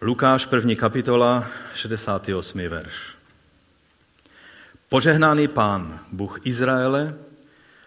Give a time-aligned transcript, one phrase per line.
[0.00, 2.68] Lukáš, první kapitola, 68.
[2.68, 2.94] verš.
[4.88, 7.14] Požehnaný pán, Bůh Izraele,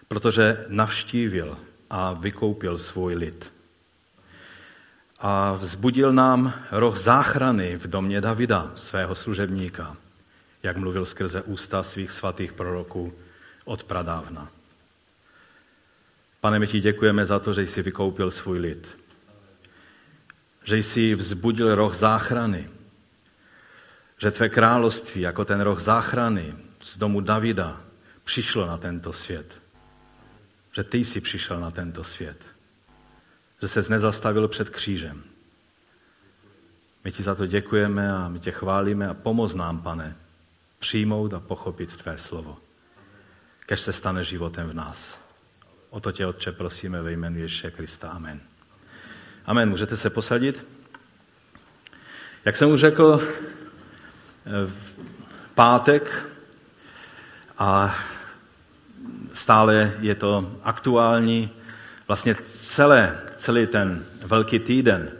[0.08, 1.58] protože navštívil
[1.90, 3.52] a vykoupil svůj lid.
[5.18, 9.96] A vzbudil nám roh záchrany v domě Davida, svého služebníka,
[10.62, 13.12] jak mluvil skrze ústa svých svatých proroků
[13.64, 14.48] od pradávna.
[16.40, 19.01] Pane, my ti děkujeme za to, že jsi vykoupil svůj lid.
[20.64, 22.70] Že jsi vzbudil roh záchrany.
[24.18, 27.80] Že tvé království, jako ten roh záchrany z domu Davida,
[28.24, 29.62] přišlo na tento svět.
[30.72, 32.38] Že ty jsi přišel na tento svět.
[33.62, 35.22] Že ses nezastavil před křížem.
[37.04, 40.16] My ti za to děkujeme a my tě chválíme a pomoz nám, pane,
[40.78, 42.58] přijmout a pochopit tvé slovo.
[43.66, 45.20] Kež se stane životem v nás.
[45.90, 48.10] O to tě, Otče, prosíme ve jménu Ježíše Krista.
[48.10, 48.51] Amen.
[49.46, 49.70] Amen.
[49.70, 50.66] Můžete se posadit?
[52.44, 53.28] Jak jsem už řekl,
[54.66, 54.96] v
[55.54, 56.26] pátek
[57.58, 57.94] a
[59.32, 61.50] stále je to aktuální,
[62.08, 65.12] vlastně celé, celý ten velký týden,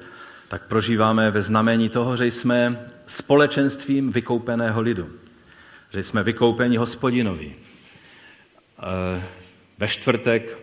[0.48, 5.10] tak prožíváme ve znamení toho, že jsme společenstvím vykoupeného lidu.
[5.90, 7.54] Že jsme vykoupeni hospodinovi.
[8.78, 9.22] Eh,
[9.78, 10.58] ve čtvrtek,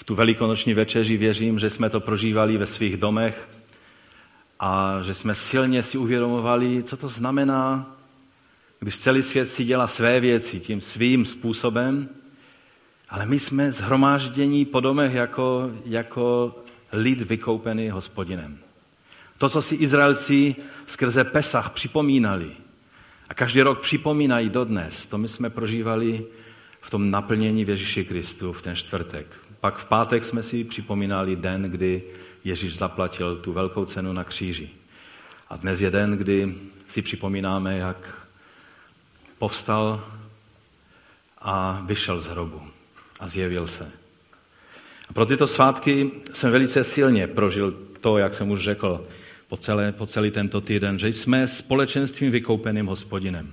[0.00, 3.48] v tu velikonoční večeři, věřím, že jsme to prožívali ve svých domech
[4.60, 7.96] a že jsme silně si uvědomovali, co to znamená,
[8.78, 12.08] když celý svět si dělá své věci tím svým způsobem,
[13.08, 16.54] ale my jsme zhromáždění po domech jako, jako
[16.92, 18.58] lid vykoupený hospodinem.
[19.38, 22.50] To, co si Izraelci skrze Pesach připomínali
[23.28, 26.24] a každý rok připomínají dodnes, to my jsme prožívali
[26.80, 29.49] v tom naplnění v Ježíši Kristu v ten čtvrtek.
[29.60, 32.02] Pak v pátek jsme si připomínali den, kdy
[32.44, 34.70] Ježíš zaplatil tu velkou cenu na kříži.
[35.48, 36.54] A dnes je den, kdy
[36.88, 38.26] si připomínáme, jak
[39.38, 40.04] povstal
[41.38, 42.62] a vyšel z hrobu
[43.20, 43.92] a zjevil se.
[45.08, 49.06] A pro tyto svátky jsem velice silně prožil to, jak jsem už řekl,
[49.48, 53.50] po, celé, po celý tento týden, že jsme společenstvím vykoupeným hospodinem.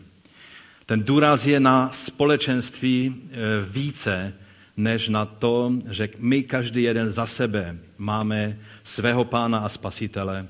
[0.86, 4.34] Ten důraz je na společenství e, více,
[4.78, 10.48] než na to, že my každý jeden za sebe máme svého pána a spasitele,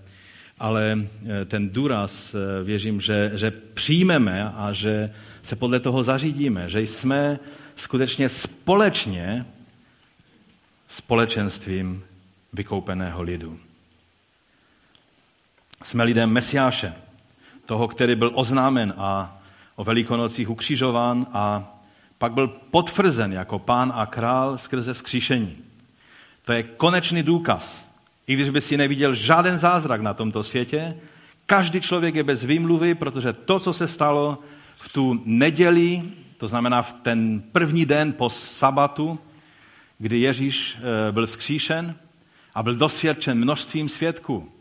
[0.60, 1.00] ale
[1.42, 6.82] e, ten důraz, e, věřím, že, že přijmeme a že se podle toho zařídíme, že
[6.82, 7.40] jsme
[7.76, 9.46] skutečně společně
[10.88, 12.04] společenstvím
[12.54, 13.60] vykoupeného lidu.
[15.84, 16.94] Jsme lidem Mesiáše,
[17.66, 19.42] toho, který byl oznámen a
[19.76, 21.77] o velikonocích ukřižován a
[22.18, 25.58] pak byl potvrzen jako pán a král skrze vzkříšení.
[26.46, 27.88] To je konečný důkaz.
[28.28, 30.96] I když by si neviděl žádný zázrak na tomto světě,
[31.46, 34.38] každý člověk je bez výmluvy, protože to, co se stalo
[34.78, 36.04] v tu neděli,
[36.38, 39.20] to znamená v ten první den po sabatu,
[39.98, 41.96] kdy Ježíš eh, byl vzkříšen
[42.56, 44.52] a byl dosvědčen množstvím svědků.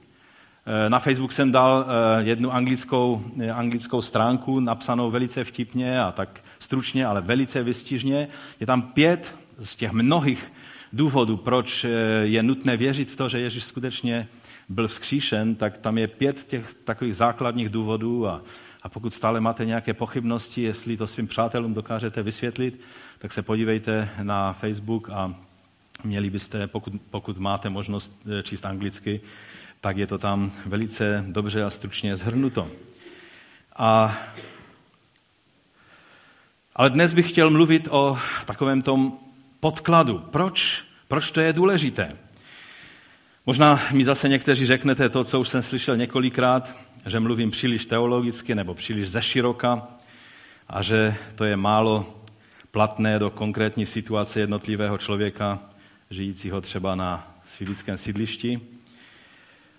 [0.67, 6.41] Eh, na Facebook jsem dal eh, jednu anglickou, anglickou stránku, napsanou velice vtipně a tak
[6.67, 8.29] stručně, ale velice vystižně.
[8.61, 10.53] Je tam pět z těch mnohých
[10.93, 11.87] důvodů, proč
[12.23, 14.29] je nutné věřit v to, že Ježíš skutečně
[14.69, 18.43] byl vzkříšen, tak tam je pět těch takových základních důvodů a,
[18.83, 22.81] a pokud stále máte nějaké pochybnosti, jestli to svým přátelům dokážete vysvětlit,
[23.19, 25.35] tak se podívejte na Facebook a
[26.05, 29.21] měli byste, pokud, pokud máte možnost číst anglicky,
[29.81, 32.71] tak je to tam velice dobře a stručně zhrnuto.
[33.77, 34.17] A,
[36.77, 39.19] ale dnes bych chtěl mluvit o takovém tom
[39.61, 40.19] podkladu.
[40.19, 42.13] Proč, proč to je důležité?
[43.47, 46.77] Možná mi zase někteří řeknete to, co už jsem slyšel několikrát,
[47.07, 49.89] že mluvím příliš teologicky nebo příliš zeširoka
[50.69, 52.23] a že to je málo
[52.71, 55.59] platné do konkrétní situace jednotlivého člověka,
[56.11, 58.61] žijícího třeba na svilickém sídlišti.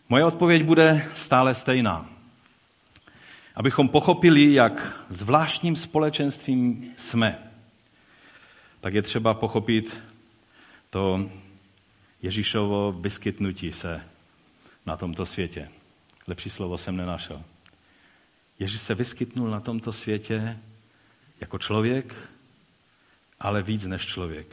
[0.09, 2.16] Moje odpověď bude stále stejná.
[3.57, 7.51] Abychom pochopili, jak zvláštním společenstvím jsme,
[8.79, 9.97] tak je třeba pochopit
[10.89, 11.29] to
[12.21, 14.01] Ježíšovo vyskytnutí se
[14.85, 15.69] na tomto světě.
[16.27, 17.43] Lepší slovo jsem nenašel.
[18.59, 20.57] Ježíš se vyskytnul na tomto světě
[21.41, 22.15] jako člověk,
[23.39, 24.47] ale víc než člověk.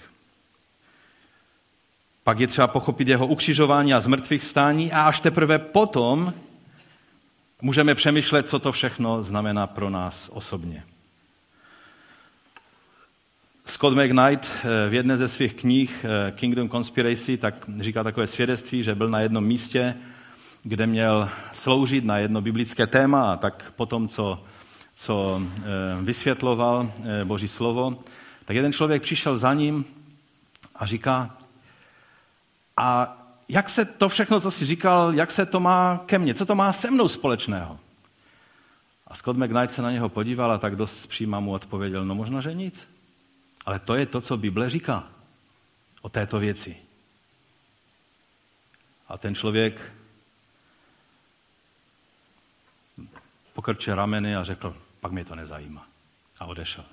[2.22, 6.34] Pak je třeba pochopit jeho ukřižování a zmrtvých stání a až teprve potom
[7.64, 10.84] můžeme přemýšlet, co to všechno znamená pro nás osobně.
[13.64, 18.82] Scott McKnight eh, v jedné ze svých knih eh, Kingdom Conspiracy tak říká takové svědectví,
[18.82, 19.94] že byl na jednom místě
[20.62, 24.44] kde měl sloužit na jedno biblické téma a tak potom, co,
[24.94, 25.62] co eh,
[26.02, 26.92] vysvětloval
[27.24, 27.98] Boží slovo,
[28.44, 29.84] tak jeden člověk přišel za ním
[30.74, 31.36] a říká,
[32.76, 33.18] a
[33.48, 36.54] jak se to všechno, co jsi říkal, jak se to má ke mně, co to
[36.54, 37.80] má se mnou společného?
[39.06, 42.40] A Scott McKnight se na něho podíval a tak dost přímá mu odpověděl, no možná,
[42.40, 42.88] že nic.
[43.66, 45.08] Ale to je to, co Bible říká
[46.02, 46.76] o této věci.
[49.08, 49.92] A ten člověk
[53.52, 55.86] pokrčil rameny a řekl, pak mě to nezajímá.
[56.40, 56.84] A odešel.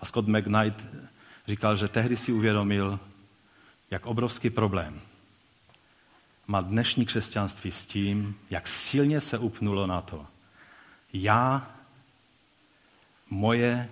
[0.00, 0.84] A Scott McKnight
[1.46, 3.00] říkal, že tehdy si uvědomil,
[3.90, 5.00] jak obrovský problém
[6.52, 10.26] má dnešní křesťanství s tím, jak silně se upnulo na to.
[11.12, 11.70] Já,
[13.30, 13.88] moje,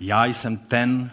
[0.00, 1.10] já jsem ten,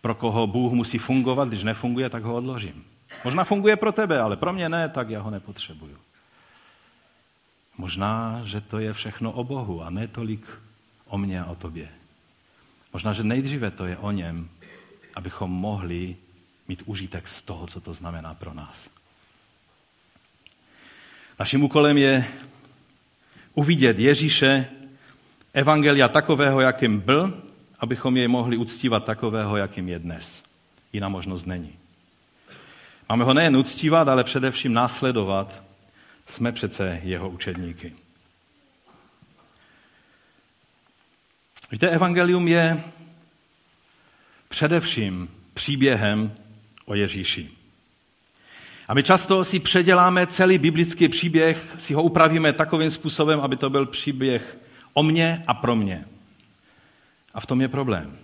[0.00, 2.84] pro koho Bůh musí fungovat, když nefunguje, tak ho odložím.
[3.24, 5.96] Možná funguje pro tebe, ale pro mě ne, tak já ho nepotřebuju.
[7.78, 10.46] Možná, že to je všechno o Bohu a ne tolik
[11.06, 11.88] o mně a o tobě.
[12.92, 14.48] Možná, že nejdříve to je o něm,
[15.14, 16.16] abychom mohli
[16.72, 18.90] mít užitek z toho, co to znamená pro nás.
[21.38, 22.24] Naším úkolem je
[23.54, 24.66] uvidět Ježíše,
[25.52, 27.42] evangelia takového, jakým byl,
[27.78, 30.44] abychom jej mohli uctívat takového, jakým je dnes.
[30.92, 31.76] Jiná možnost není.
[33.08, 35.62] Máme ho nejen uctívat, ale především následovat.
[36.26, 37.92] Jsme přece jeho učedníky.
[41.70, 42.84] Víte, evangelium je
[44.48, 46.32] především příběhem
[46.84, 47.50] o Ježíši.
[48.88, 53.70] A my často si předěláme celý biblický příběh, si ho upravíme takovým způsobem, aby to
[53.70, 54.58] byl příběh
[54.94, 56.04] o mně a pro mě.
[57.34, 58.18] A v tom je problém.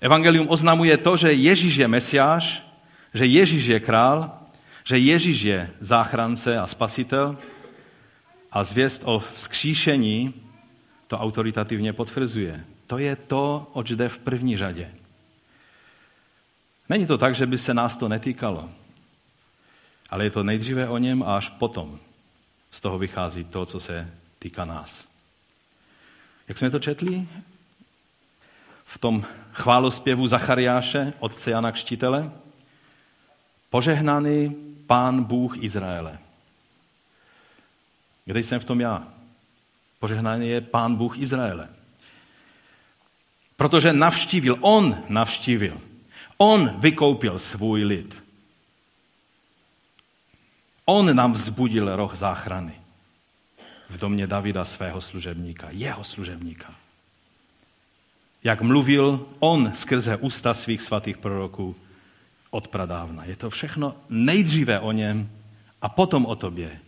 [0.00, 2.66] Evangelium oznamuje to, že Ježíš je mesiáš,
[3.14, 4.30] že Ježíš je král,
[4.84, 7.36] že Ježíš je záchrance a spasitel
[8.52, 10.34] a zvěst o vzkříšení
[11.06, 12.64] to autoritativně potvrzuje.
[12.86, 14.90] To je to, oč jde v první řadě.
[16.92, 18.70] Není to tak, že by se nás to netýkalo,
[20.10, 21.98] ale je to nejdříve o něm a až potom
[22.70, 25.08] z toho vychází to, co se týká nás.
[26.48, 27.28] Jak jsme to četli?
[28.84, 32.32] V tom chválospěvu Zachariáše, otce Jana Kštitele.
[33.70, 34.56] Požehnaný
[34.86, 36.18] pán Bůh Izraele.
[38.24, 39.08] Kde jsem v tom já?
[39.98, 41.68] Požehnaný je pán Bůh Izraele.
[43.56, 45.80] Protože navštívil, on navštívil,
[46.42, 48.22] on vykoupil svůj lid.
[50.84, 52.74] On nám vzbudil roh záchrany
[53.88, 56.74] v domě Davida svého služebníka, jeho služebníka.
[58.44, 61.76] Jak mluvil on skrze ústa svých svatých proroků
[62.50, 63.24] od pradávna.
[63.24, 65.30] Je to všechno nejdříve o něm
[65.82, 66.80] a potom o tobě.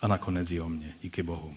[0.00, 1.54] A nakonec i o mně, díky Bohu.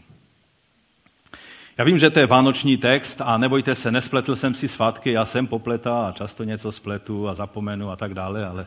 [1.79, 5.25] Já vím, že to je vánoční text a nebojte se, nespletl jsem si svátky, já
[5.25, 8.65] jsem popleta a často něco spletu a zapomenu a tak dále, ale,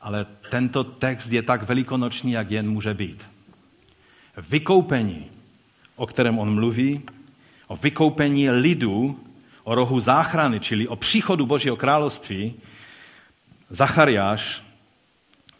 [0.00, 3.28] ale tento text je tak velikonoční, jak jen může být.
[4.50, 5.26] Vykoupení,
[5.96, 7.02] o kterém on mluví,
[7.66, 9.20] o vykoupení lidu,
[9.62, 12.54] o rohu záchrany, čili o příchodu Božího království,
[13.70, 14.62] Zachariáš,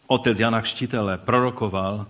[0.07, 2.07] otec Jana Kštitele, prorokoval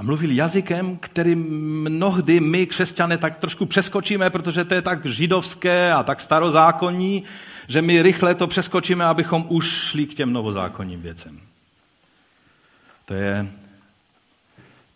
[0.00, 5.92] a mluvil jazykem, který mnohdy my, křesťané, tak trošku přeskočíme, protože to je tak židovské
[5.92, 7.24] a tak starozákonní,
[7.68, 11.40] že my rychle to přeskočíme, abychom už šli k těm novozákonním věcem.
[13.04, 13.48] To je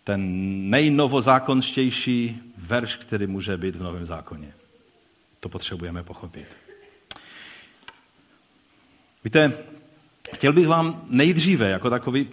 [0.05, 0.21] ten
[0.71, 4.53] nejnovozákonštější verš, který může být v Novém zákoně.
[5.41, 6.47] To potřebujeme pochopit.
[9.25, 9.53] Víte,
[10.35, 12.29] chtěl bych vám nejdříve jako takový,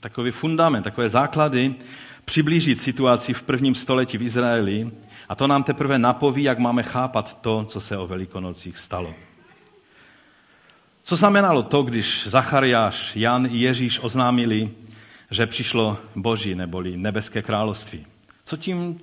[0.00, 1.74] takový fundament, takové základy
[2.26, 4.90] přiblížit situaci v prvním století v Izraeli
[5.28, 9.14] a to nám teprve napoví, jak máme chápat to, co se o Velikonocích stalo.
[11.02, 14.70] Co znamenalo to, když Zachariáš, Jan i Ježíš oznámili,
[15.30, 18.06] že přišlo Boží neboli nebeské království.
[18.44, 19.00] Co tím,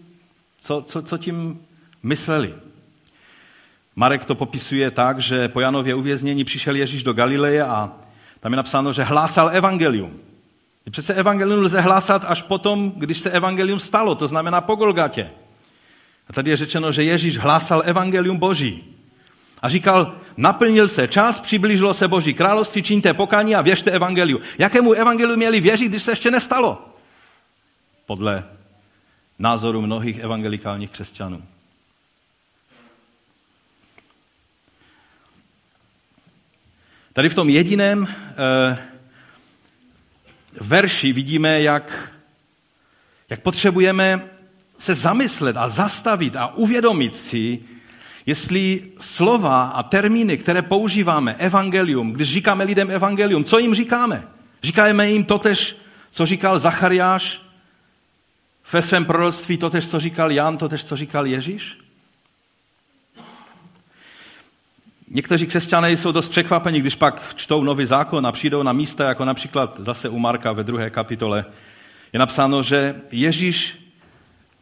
[0.59, 1.59] co, co, co tím
[2.03, 2.53] mysleli?
[3.95, 7.91] Marek to popisuje tak, že po Janově uvěznění přišel Ježíš do Galileje a
[8.39, 10.19] tam je napsáno, že hlásal evangelium.
[10.89, 15.31] Přece evangelium lze hlásat až potom, když se evangelium stalo, to znamená po Golgatě.
[16.27, 18.83] A tady je řečeno, že Ježíš hlásal evangelium Boží.
[19.61, 24.41] A říkal, naplnil se čas, přiblížilo se Boží království, čiňte pokání a věřte evangeliu.
[24.57, 26.89] Jakému evangeliu měli věřit, když se ještě nestalo?
[28.05, 28.43] Podle
[29.39, 31.43] názoru mnohých evangelikálních křesťanů.
[37.13, 38.92] Tady v tom jediném, eh,
[40.61, 42.11] verši vidíme, jak,
[43.29, 44.29] jak potřebujeme
[44.77, 47.59] se zamyslet a zastavit a uvědomit si,
[48.25, 54.27] jestli slova a termíny, které používáme, evangelium, když říkáme lidem evangelium, co jim říkáme?
[54.63, 55.77] Říkáme jim totež,
[56.11, 57.41] co říkal Zachariáš
[58.71, 61.82] ve svém proroctví, totež, co říkal Jan, totež, co říkal Ježíš?
[65.09, 69.25] Někteří křesťané jsou dost překvapeni, když pak čtou nový zákon a přijdou na místa, jako
[69.25, 71.45] například zase u Marka ve druhé kapitole.
[72.13, 73.75] Je napsáno, že Ježíš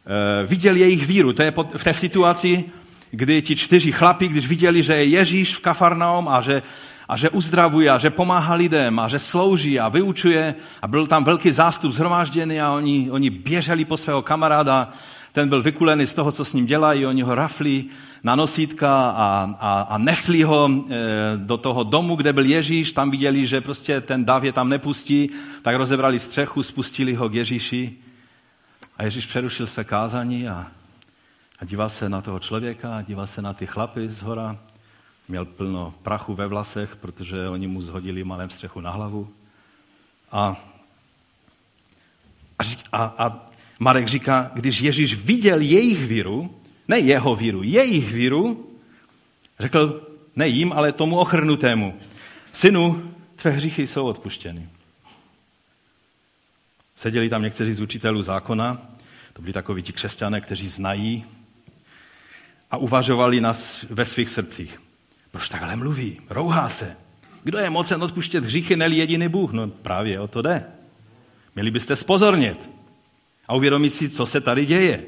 [0.06, 1.32] eh, viděl jejich víru.
[1.32, 2.64] To je v té situaci,
[3.10, 6.62] kdy ti čtyři chlapi, když viděli, že je Ježíš v Kafarnaum a že,
[7.08, 11.24] a že uzdravuje a že pomáhá lidem a že slouží a vyučuje a byl tam
[11.24, 14.92] velký zástup zhromážděný a oni, oni běželi po svého kamaráda,
[15.32, 17.84] ten byl vykulený z toho, co s ním dělají, oni ho rafli
[18.24, 20.94] na nosítka a, a, a nesli ho e,
[21.36, 25.30] do toho domu, kde byl Ježíš, tam viděli, že prostě ten dav je tam nepustí,
[25.62, 27.92] tak rozebrali střechu, spustili ho k Ježíši
[28.96, 30.66] a Ježíš přerušil své kázání a
[31.62, 34.58] a díval se na toho člověka, a díval se na ty chlapy z hora.
[35.28, 39.28] Měl plno prachu ve vlasech, protože oni mu zhodili malém střechu na hlavu.
[40.32, 40.56] A,
[42.92, 43.46] a, a
[43.78, 48.70] Marek říká, když Ježíš viděl jejich víru, ne jeho víru, jejich víru,
[49.58, 52.00] řekl ne jim, ale tomu ochrnutému,
[52.52, 54.68] synu, tvé hříchy jsou odpuštěny.
[56.96, 58.82] Seděli tam někteří z učitelů zákona,
[59.32, 61.24] to byli takoví ti křesťané, kteří znají
[62.70, 64.80] a uvažovali nás ve svých srdcích.
[65.30, 66.20] Proč takhle mluví?
[66.30, 66.96] Rouhá se.
[67.44, 69.52] Kdo je mocen odpuštět hříchy, neli jediný Bůh?
[69.52, 70.64] No právě o to jde.
[71.54, 72.70] Měli byste spozornit
[73.48, 75.04] a uvědomit si, co se tady děje.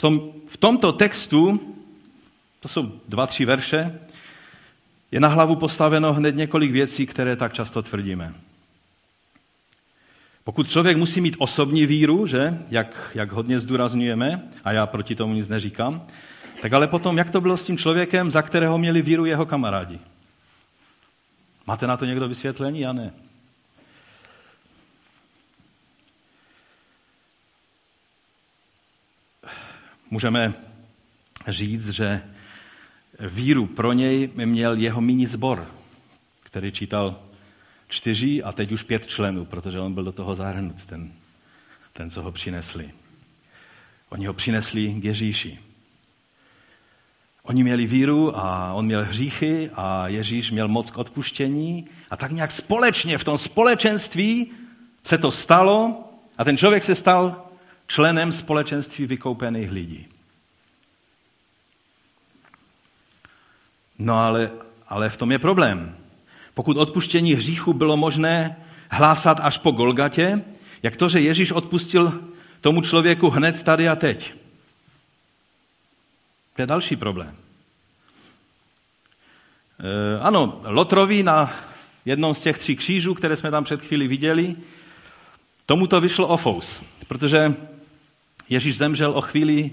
[0.00, 1.60] V, tom, v tomto textu,
[2.60, 4.00] to jsou dva, tři verše,
[5.12, 8.34] je na hlavu postaveno hned několik věcí, které tak často tvrdíme.
[10.44, 15.34] Pokud člověk musí mít osobní víru, že, jak, jak hodně zdůrazňujeme, a já proti tomu
[15.34, 16.06] nic neříkám,
[16.62, 19.98] tak ale potom, jak to bylo s tím člověkem, za kterého měli víru jeho kamarádi?
[21.66, 22.80] Máte na to někdo vysvětlení?
[22.80, 23.12] Já ne.
[30.10, 30.54] Můžeme
[31.48, 32.22] říct, že
[33.20, 35.66] víru pro něj měl jeho mini zbor,
[36.42, 37.22] který čítal
[37.88, 41.12] čtyři a teď už pět členů, protože on byl do toho zahrnut, ten,
[41.92, 42.90] ten co ho přinesli.
[44.08, 45.58] Oni ho přinesli k Ježíši.
[47.42, 52.32] Oni měli víru a on měl hříchy a Ježíš měl moc k odpuštění a tak
[52.32, 54.50] nějak společně v tom společenství
[55.04, 56.04] se to stalo
[56.38, 57.49] a ten člověk se stal
[57.90, 60.06] členem společenství vykoupených lidí.
[63.98, 64.50] No ale,
[64.88, 65.96] ale v tom je problém.
[66.54, 68.56] Pokud odpuštění hříchu bylo možné
[68.90, 70.44] hlásat až po Golgatě,
[70.82, 72.22] jak to, že Ježíš odpustil
[72.60, 74.34] tomu člověku hned tady a teď?
[76.56, 77.36] To je další problém.
[79.80, 81.52] E, ano, Lotrovi na
[82.04, 84.56] jednom z těch tří křížů, které jsme tam před chvíli viděli,
[85.66, 87.54] tomu to vyšlo o fous, protože
[88.50, 89.70] Ježíš zemřel o chvíli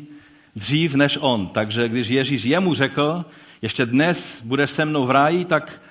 [0.56, 1.48] dřív než on.
[1.48, 3.26] Takže když Ježíš jemu řekl,
[3.62, 5.82] ještě dnes budeš se mnou v ráji, tak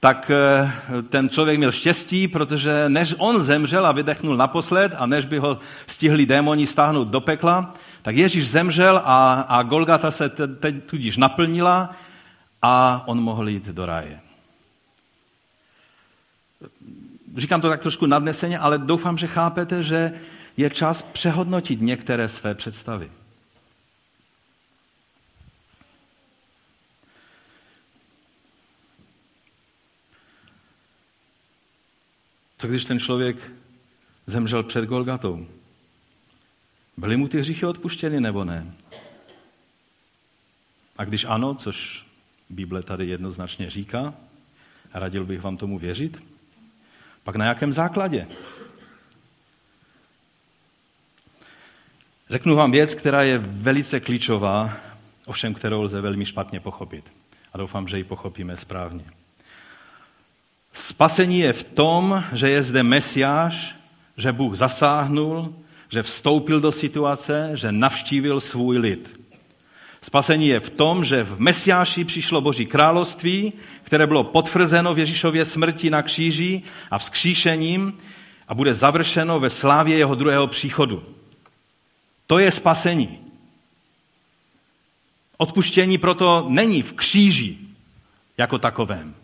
[0.00, 5.24] tak eh, ten člověk měl štěstí, protože než on zemřel a vydechnul naposled a než
[5.24, 10.84] by ho stihli démoni stáhnout do pekla, tak Ježíš zemřel a, a Golgata se teď
[10.84, 11.96] tudíž naplnila
[12.62, 14.20] a on mohl jít do ráje.
[17.36, 20.12] Říkám to tak trošku nadneseně, ale doufám, že chápete, že
[20.58, 23.10] je čas přehodnotit některé své představy.
[32.58, 33.52] Co když ten člověk
[34.26, 35.46] zemřel před Golgatou?
[36.96, 38.74] Byly mu ty hříchy odpuštěny nebo ne?
[40.96, 42.06] A když ano, což
[42.50, 44.14] Bible tady jednoznačně říká,
[44.94, 46.22] radil bych vám tomu věřit,
[47.22, 48.26] pak na jakém základě?
[52.30, 54.70] Řeknu vám věc, která je velice klíčová,
[55.26, 57.04] ovšem kterou lze velmi špatně pochopit.
[57.52, 59.04] A doufám, že ji pochopíme správně.
[60.72, 63.76] Spasení je v tom, že je zde Mesiáš,
[64.16, 65.54] že Bůh zasáhnul,
[65.88, 69.20] že vstoupil do situace, že navštívil svůj lid.
[70.02, 75.44] Spasení je v tom, že v Mesiáši přišlo Boží království, které bylo potvrzeno v Ježíšově
[75.44, 77.98] smrti na kříži a vzkříšením
[78.48, 81.17] a bude završeno ve slávě jeho druhého příchodu.
[82.28, 83.18] To je spasení.
[85.36, 87.58] Odpuštění proto není v kříži
[88.38, 89.14] jako takovém.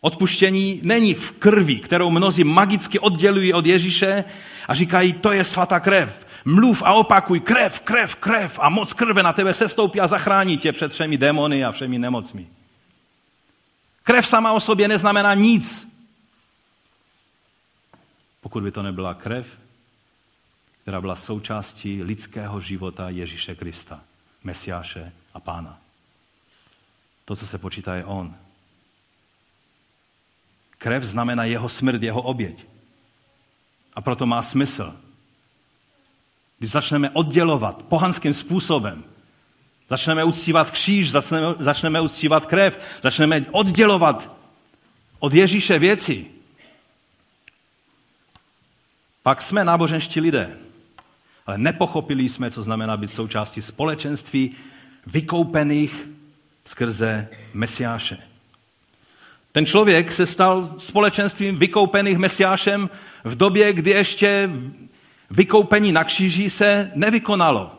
[0.00, 4.24] Odpuštění není v krvi, kterou mnozí magicky oddělují od Ježíše
[4.68, 6.26] a říkají, to je svatá krev.
[6.44, 10.72] Mluv a opakuj, krev, krev, krev a moc krve na tebe sestoupí a zachrání tě
[10.72, 12.46] před všemi démony a všemi nemocmi.
[14.02, 15.87] Krev sama o sobě neznamená nic.
[18.40, 19.58] Pokud by to nebyla krev,
[20.82, 24.00] která byla součástí lidského života Ježíše Krista,
[24.44, 25.80] Mesiáše a Pána.
[27.24, 28.34] To, co se počítá, je On.
[30.78, 32.64] Krev znamená jeho smrt, jeho oběť.
[33.94, 34.96] A proto má smysl.
[36.58, 39.04] Když začneme oddělovat pohanským způsobem,
[39.88, 44.36] začneme uctívat kříž, začneme, začneme uctívat krev, začneme oddělovat
[45.18, 46.30] od Ježíše věci,
[49.28, 50.56] pak jsme náboženští lidé,
[51.46, 54.56] ale nepochopili jsme, co znamená být součástí společenství
[55.06, 56.08] vykoupených
[56.64, 58.18] skrze Mesiáše.
[59.52, 62.90] Ten člověk se stal společenstvím vykoupených Mesiášem
[63.24, 64.50] v době, kdy ještě
[65.30, 67.72] vykoupení na kříži se nevykonalo.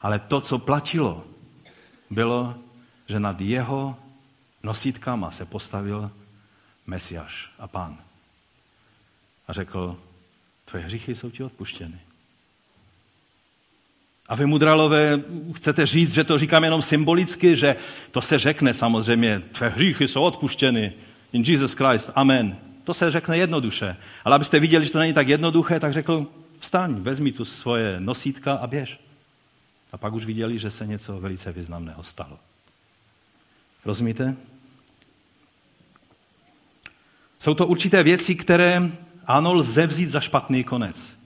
[0.00, 1.24] Ale to, co platilo,
[2.10, 2.54] bylo,
[3.06, 3.96] že nad jeho
[4.62, 6.10] nosítkama se postavil
[6.86, 8.04] Mesiáš a pán.
[9.48, 9.96] A řekl,
[10.64, 11.98] tvoje hříchy jsou ti odpuštěny.
[14.28, 15.20] A vy, mudralové,
[15.52, 17.76] chcete říct, že to říkám jenom symbolicky, že
[18.10, 20.92] to se řekne samozřejmě, tvé hříchy jsou odpuštěny.
[21.32, 22.58] In Jesus Christ, amen.
[22.84, 23.96] To se řekne jednoduše.
[24.24, 26.26] Ale abyste viděli, že to není tak jednoduché, tak řekl,
[26.58, 29.00] vstaň, vezmi tu svoje nosítka a běž.
[29.92, 32.38] A pak už viděli, že se něco velice významného stalo.
[33.84, 34.36] Rozumíte?
[37.38, 38.90] Jsou to určité věci, které
[39.26, 41.16] ano, lze vzít za špatný konec.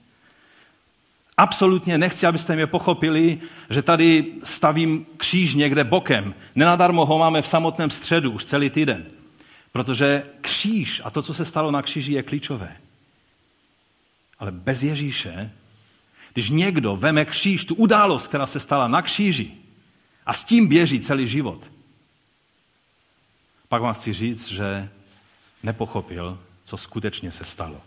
[1.36, 3.40] Absolutně nechci, abyste mě pochopili,
[3.70, 6.34] že tady stavím kříž někde bokem.
[6.54, 9.06] Nenadarmo ho máme v samotném středu už celý týden.
[9.72, 12.76] Protože kříž a to, co se stalo na kříži, je klíčové.
[14.38, 15.50] Ale bez Ježíše,
[16.32, 19.52] když někdo veme kříž, tu událost, která se stala na kříži,
[20.26, 21.70] a s tím běží celý život,
[23.68, 24.88] pak vám chci říct, že
[25.62, 27.82] nepochopil, co skutečně se stalo.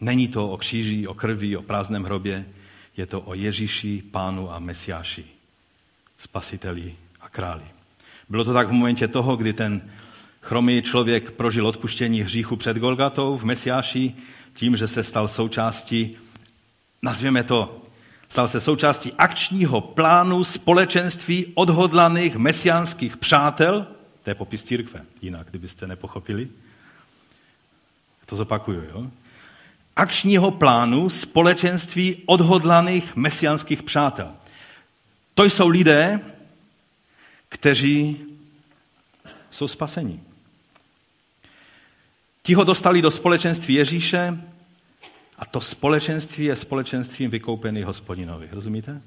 [0.00, 2.46] Není to o kříži, o krvi, o prázdném hrobě,
[2.96, 5.24] je to o Ježíši, pánu a mesiáši,
[6.18, 7.64] spasiteli a králi.
[8.28, 9.90] Bylo to tak v momentě toho, kdy ten
[10.42, 14.14] chromý člověk prožil odpuštění hříchu před Golgatou v Mesiáši,
[14.54, 16.16] tím, že se stal součástí,
[17.02, 17.82] nazvěme to,
[18.28, 23.86] stal se součástí akčního plánu společenství odhodlaných mesiánských přátel,
[24.22, 26.48] to je popis církve, jinak, kdybyste nepochopili.
[28.26, 29.10] To zopakuju, jo?
[29.98, 34.34] Akčního plánu společenství odhodlaných mesiánských přátel.
[35.34, 36.20] To jsou lidé,
[37.48, 38.20] kteří
[39.50, 40.22] jsou spasení.
[42.42, 44.38] Ti ho dostali do společenství Ježíše
[45.38, 48.48] a to společenství je společenstvím vykoupených hospodinovi.
[48.52, 49.02] Rozumíte?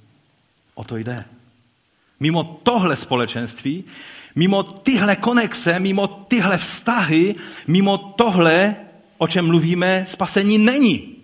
[0.73, 1.25] O to jde.
[2.19, 3.83] Mimo tohle společenství,
[4.35, 7.35] mimo tyhle konexe, mimo tyhle vztahy,
[7.67, 8.75] mimo tohle
[9.21, 11.15] o čem mluvíme, spasení není.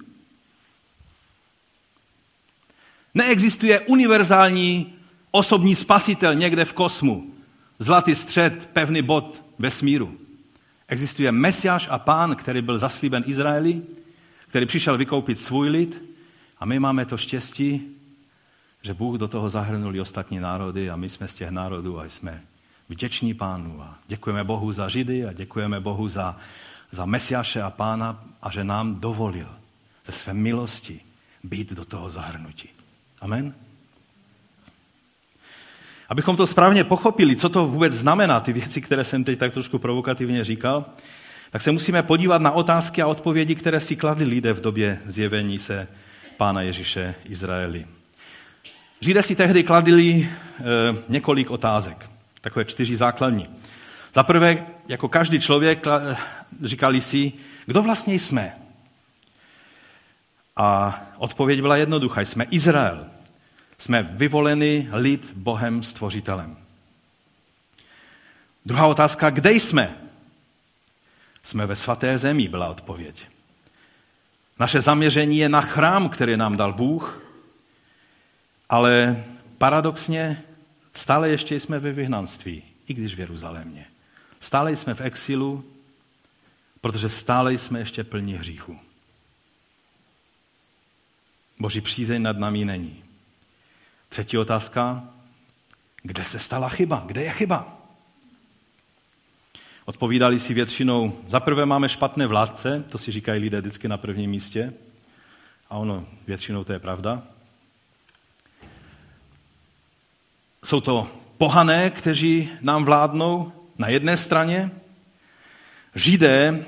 [3.14, 4.94] Neexistuje univerzální
[5.32, 7.34] osobní spasitel někde v kosmu,
[7.80, 10.18] zlatý střed, pevný bod vesmíru.
[10.88, 13.82] Existuje Mesiáš a Pán, který byl zaslíben Izraeli,
[14.48, 16.04] který přišel vykoupit svůj lid
[16.60, 17.82] a my máme to štěstí,
[18.82, 22.06] že Bůh do toho zahrnul i ostatní národy a my jsme z těch národů a
[22.06, 22.44] jsme
[22.90, 26.38] vděční pánu a děkujeme Bohu za Židy a děkujeme Bohu za
[26.92, 29.50] za Mesiáše a Pána a že nám dovolil
[30.06, 31.00] ze své milosti
[31.44, 32.70] být do toho zahrnutí.
[33.22, 33.54] Amen?
[36.10, 39.80] Abychom to správně pochopili, co to vůbec znamená, ty věci, které jsem teď tak trošku
[39.80, 40.86] provokativně říkal,
[41.50, 45.60] tak se musíme podívat na otázky a odpovědi, které si kladli lidé v době zjevení
[45.60, 45.88] se
[46.38, 47.86] Pána Ježíše Izraeli.
[49.00, 50.30] Židé si tehdy kladli e,
[51.10, 52.10] několik otázek,
[52.42, 53.48] takové čtyři základní.
[54.14, 55.86] Za prvé, jako každý člověk,
[56.64, 57.34] říkali si,
[57.66, 58.58] kdo vlastně jsme?
[60.56, 62.22] A odpověď byla jednoduchá.
[62.22, 63.08] Jsme Izrael.
[63.78, 66.58] Jsme vyvolený lid Bohem stvořitelem.
[68.66, 69.98] Druhá otázka, kde jsme?
[71.44, 73.28] Jsme ve svaté zemi, byla odpověď.
[74.60, 77.22] Naše zaměření je na chrám, který nám dal Bůh,
[78.70, 79.24] ale
[79.58, 80.44] paradoxně
[80.94, 83.86] stále ještě jsme ve vyhnanství, i když v Jeruzalémě.
[84.40, 85.66] Stále jsme v exilu,
[86.82, 88.80] protože stále jsme ještě plní hříchu.
[91.60, 93.04] Boží přízeň nad námi není.
[94.10, 95.04] Třetí otázka,
[96.04, 97.04] kde se stala chyba?
[97.06, 97.78] Kde je chyba?
[99.86, 104.32] Odpovídali si většinou, za prvé máme špatné vládce, to si říkají lidé vždycky na prvním
[104.32, 104.74] místě,
[105.70, 107.24] a ono většinou to je pravda.
[110.64, 114.72] Jsou to pohané, kteří nám vládnou na jedné straně,
[115.96, 116.64] židé,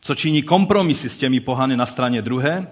[0.00, 2.66] co činí kompromisy s těmi pohany na straně druhé,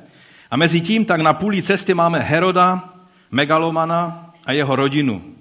[0.51, 2.95] a mezi tím tak na půli cesty máme Heroda,
[3.31, 5.35] megalomana a jeho rodinu.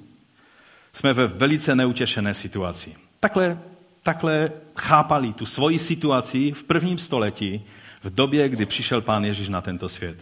[0.93, 2.95] Jsme ve velice neutěšené situaci.
[3.19, 3.59] Takhle,
[4.03, 7.65] takhle chápali tu svoji situaci v prvním století,
[8.03, 10.17] v době, kdy přišel pán Ježíš na tento svět.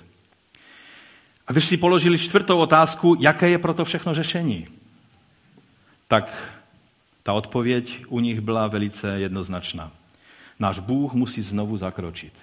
[1.48, 4.68] A když si položili čtvrtou otázku, jaké je proto všechno řešení,
[6.08, 6.55] tak
[7.26, 9.92] ta odpověď u nich byla velice jednoznačná.
[10.60, 12.34] Náš Bůh musí znovu zakročit.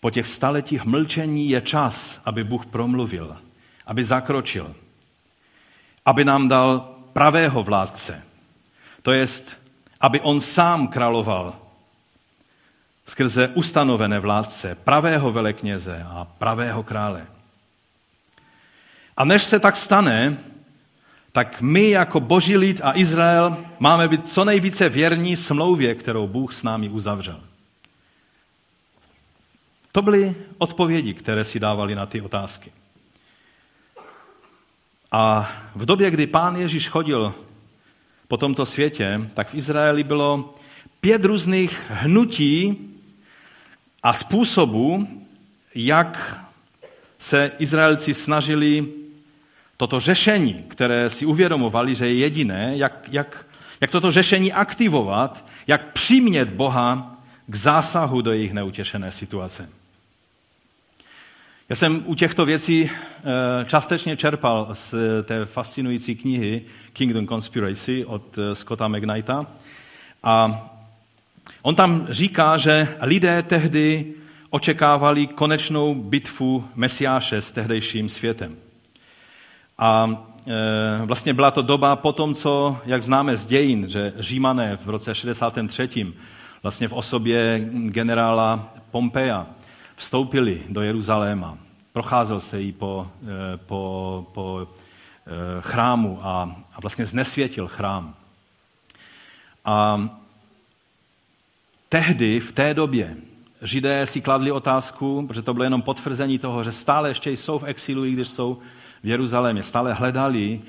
[0.00, 3.36] Po těch staletích mlčení je čas, aby Bůh promluvil,
[3.86, 4.74] aby zakročil,
[6.04, 8.22] aby nám dal pravého vládce.
[9.02, 9.56] To jest,
[10.00, 11.56] aby on sám královal
[13.04, 17.26] skrze ustanovené vládce, pravého velekněze a pravého krále.
[19.16, 20.36] A než se tak stane,
[21.32, 26.54] tak my jako boží lid a Izrael máme být co nejvíce věrní smlouvě, kterou Bůh
[26.54, 27.40] s námi uzavřel.
[29.92, 32.72] To byly odpovědi, které si dávali na ty otázky.
[35.12, 37.34] A v době, kdy pán Ježíš chodil
[38.28, 40.54] po tomto světě, tak v Izraeli bylo
[41.00, 42.76] pět různých hnutí
[44.02, 45.08] a způsobů,
[45.74, 46.40] jak
[47.18, 48.86] se Izraelci snažili
[49.78, 53.46] toto řešení, které si uvědomovali, že je jediné, jak, jak,
[53.80, 59.68] jak toto řešení aktivovat, jak přimět Boha k zásahu do jejich neutěšené situace.
[61.68, 66.62] Já jsem u těchto věcí eh, částečně čerpal z té fascinující knihy
[66.92, 69.46] Kingdom Conspiracy od eh, Scotta McKnighta.
[70.22, 70.66] A
[71.62, 74.14] on tam říká, že lidé tehdy
[74.50, 78.56] očekávali konečnou bitvu Mesiáše s tehdejším světem.
[79.78, 80.10] A
[80.46, 84.88] e, vlastně byla to doba po tom, co, jak známe z dějin, že Římané v
[84.88, 86.12] roce 63.
[86.62, 89.46] vlastně v osobě generála Pompeja
[89.96, 91.58] vstoupili do Jeruzaléma.
[91.92, 94.66] Procházel se jí po, e, po, po e,
[95.60, 98.14] chrámu a, a vlastně znesvětil chrám.
[99.64, 100.08] A
[101.88, 103.16] tehdy, v té době,
[103.62, 107.64] Židé si kladli otázku, protože to bylo jenom potvrzení toho, že stále ještě jsou v
[107.64, 108.58] exilu, i když jsou
[109.02, 110.60] v Jeruzalémě stále hledali,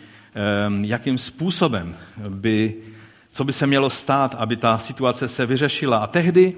[0.82, 1.96] jakým způsobem
[2.30, 2.76] by,
[3.32, 5.98] co by se mělo stát, aby ta situace se vyřešila.
[5.98, 6.54] A tehdy,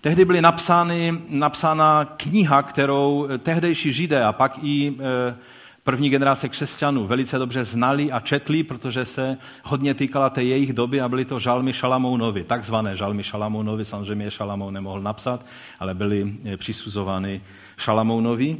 [0.00, 5.34] tehdy byly napsány, napsána kniha, kterou tehdejší židé a pak i e,
[5.82, 11.00] první generace křesťanů velice dobře znali a četli, protože se hodně týkala té jejich doby
[11.00, 15.46] a byly to žalmy Šalamounovi, takzvané žalmy Šalamounovi, samozřejmě Šalamoun nemohl napsat,
[15.80, 17.40] ale byly e, přisuzovány
[17.76, 18.56] Šalamounovi.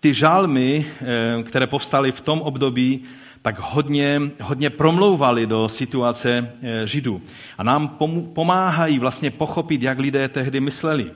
[0.00, 3.04] Ty žálmy, eh, které povstaly v tom období,
[3.42, 7.22] tak hodně, hodně promlouvaly do situace eh, Židů.
[7.58, 7.98] A nám
[8.34, 11.10] pomáhají vlastně pochopit, jak lidé tehdy mysleli.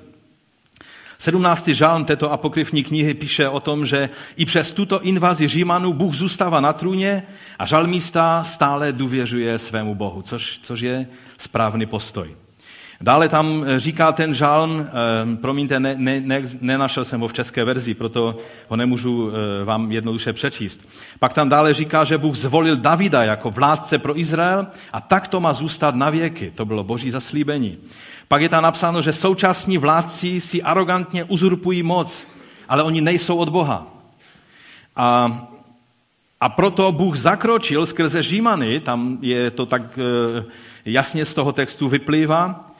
[1.18, 1.68] 17.
[1.68, 6.60] žálm této apokryfní knihy píše o tom, že i přes tuto invazi Římanů Bůh zůstává
[6.60, 7.22] na trůně
[7.58, 12.41] a žalmista stále důvěřuje svému Bohu, což, což je správný postoj.
[13.02, 17.32] Dále tam eh, říká ten žalm, eh, promiňte, ne, ne, ne, nenašel jsem ho v
[17.32, 18.36] české verzi, proto
[18.68, 20.88] ho nemůžu eh, vám jednoduše přečíst.
[21.18, 25.40] Pak tam dále říká, že Bůh zvolil Davida jako vládce pro Izrael a tak to
[25.40, 26.52] má zůstat na věky.
[26.54, 27.78] To bylo boží zaslíbení.
[28.28, 32.26] Pak je tam napsáno, že současní vládci si arrogantně uzurpují moc,
[32.68, 33.86] ale oni nejsou od Boha.
[34.96, 35.38] A,
[36.40, 39.98] a proto Bůh zakročil skrze Římany, tam je to tak
[40.84, 42.71] jasně z toho textu vyplývá,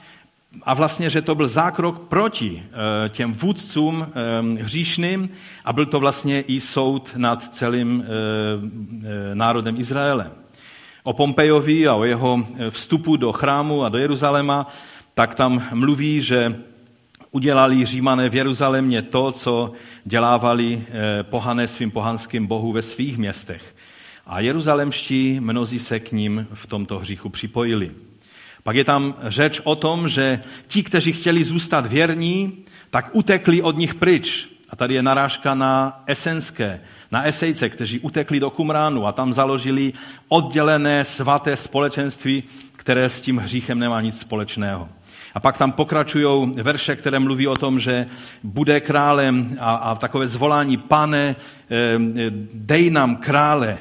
[0.63, 5.29] a vlastně, že to byl zákrok proti eh, těm vůdcům eh, hříšným
[5.65, 10.31] a byl to vlastně i soud nad celým eh, národem Izraele.
[11.03, 14.67] O Pompejovi a o jeho vstupu do chrámu a do Jeruzaléma,
[15.15, 16.61] tak tam mluví, že
[17.31, 19.73] udělali římané v Jeruzalémě to, co
[20.05, 20.83] dělávali
[21.23, 23.75] pohané svým pohanským bohu ve svých městech.
[24.27, 27.91] A jeruzalemští mnozí se k ním v tomto hříchu připojili.
[28.63, 32.59] Pak je tam řeč o tom, že ti, kteří chtěli zůstat věrní,
[32.91, 34.49] tak utekli od nich pryč.
[34.71, 39.93] A tady je narážka na esenské, na esejce, kteří utekli do Kumránu a tam založili
[40.29, 42.43] oddělené svaté společenství,
[42.77, 44.89] které s tím hříchem nemá nic společného.
[45.35, 48.07] A pak tam pokračují verše, které mluví o tom, že
[48.43, 51.37] bude králem a, a takové zvolání, pane,
[52.55, 53.79] dej nám krále,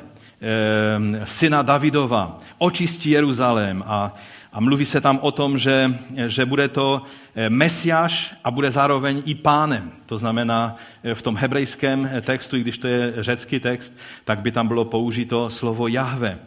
[1.24, 4.16] syna Davidova, očistí Jeruzalém a,
[4.54, 7.02] a mluví se tam o tom, že, že bude to
[7.50, 9.92] mesiáš a bude zároveň i pánem.
[10.06, 10.76] To znamená,
[11.14, 15.50] v tom hebrejském textu, i když to je řecký text, tak by tam bylo použito
[15.50, 16.40] slovo Jahve.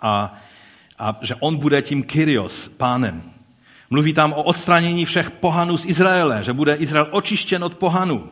[0.00, 0.38] A,
[0.98, 3.22] a že on bude tím Kyrios, pánem.
[3.90, 8.28] Mluví tam o odstranění všech pohanů z Izraele, že bude Izrael očištěn od pohanů.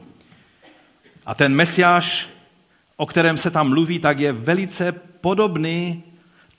[1.26, 2.28] A ten mesiáš,
[2.96, 6.02] o kterém se tam mluví, tak je velice podobný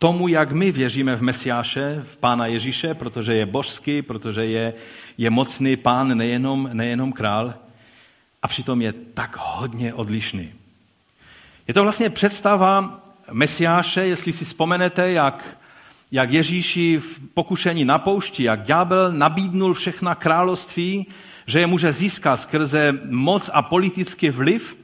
[0.03, 4.73] tomu, jak my věříme v Mesiáše, v Pána Ježíše, protože je božský, protože je,
[5.17, 7.53] je mocný pán, nejenom, nejenom král,
[8.41, 10.51] a přitom je tak hodně odlišný.
[11.67, 15.57] Je to vlastně představa Mesiáše, jestli si vzpomenete, jak
[16.11, 21.07] jak Ježíši v pokušení na poušti, jak ďábel nabídnul všechna království,
[21.47, 24.77] že je může získat skrze moc a politický vliv,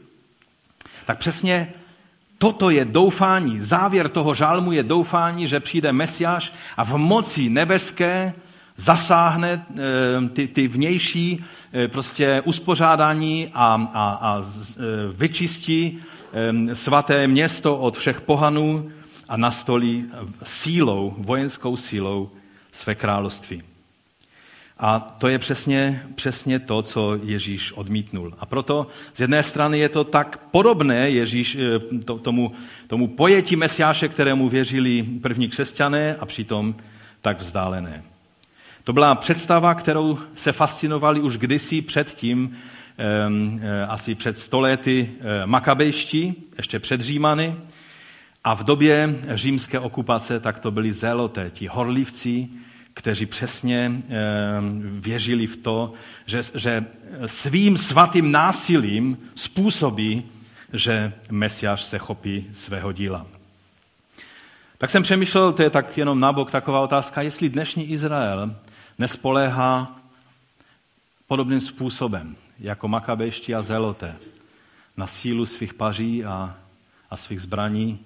[1.06, 1.74] tak přesně
[2.40, 3.60] toto je doufání.
[3.60, 8.34] Závěr toho žálmu je doufání, že přijde Mesiáš a v moci nebeské
[8.76, 14.82] zasáhne eh, ty, ty vnější eh, prostě uspořádání a, a, a eh,
[15.14, 16.00] vyčistí
[16.74, 18.92] svaté město od všech pohanů
[19.30, 20.06] a nastolí
[20.44, 22.30] sílou, vojenskou sílou
[22.72, 23.69] své království.
[24.80, 28.34] A to je přesně, přesně to, co Ježíš odmítnul.
[28.40, 32.52] A proto z jedné strany je to tak podobné Ježíš, eh, to, tomu,
[32.88, 36.76] tomu pojetí Mesiáše, kterému věřili první křesťané a přitom
[37.22, 38.04] tak vzdálené.
[38.84, 42.58] To byla představa, kterou se fascinovali už kdysi předtím,
[42.98, 47.56] eh, asi před stolety eh, makabejští, ještě před Římany,
[48.44, 52.50] a v době římské okupace tak to byli zéloté, ti horlivci,
[53.00, 54.14] kteří přesně eh,
[54.84, 55.94] věřili v to,
[56.26, 56.86] že, že
[57.26, 60.24] svým svatým násilím způsobí,
[60.74, 63.26] že Mesiáš se chopí svého díla.
[64.78, 68.56] Tak jsem přemýšlel, to je tak jenom nabok taková otázka, jestli dnešní Izrael
[68.98, 70.00] nespoléhá
[71.28, 74.16] podobným způsobem, jako makabejští a zeloté,
[74.98, 76.56] na sílu svých paří a,
[77.10, 78.00] a svých zbraní,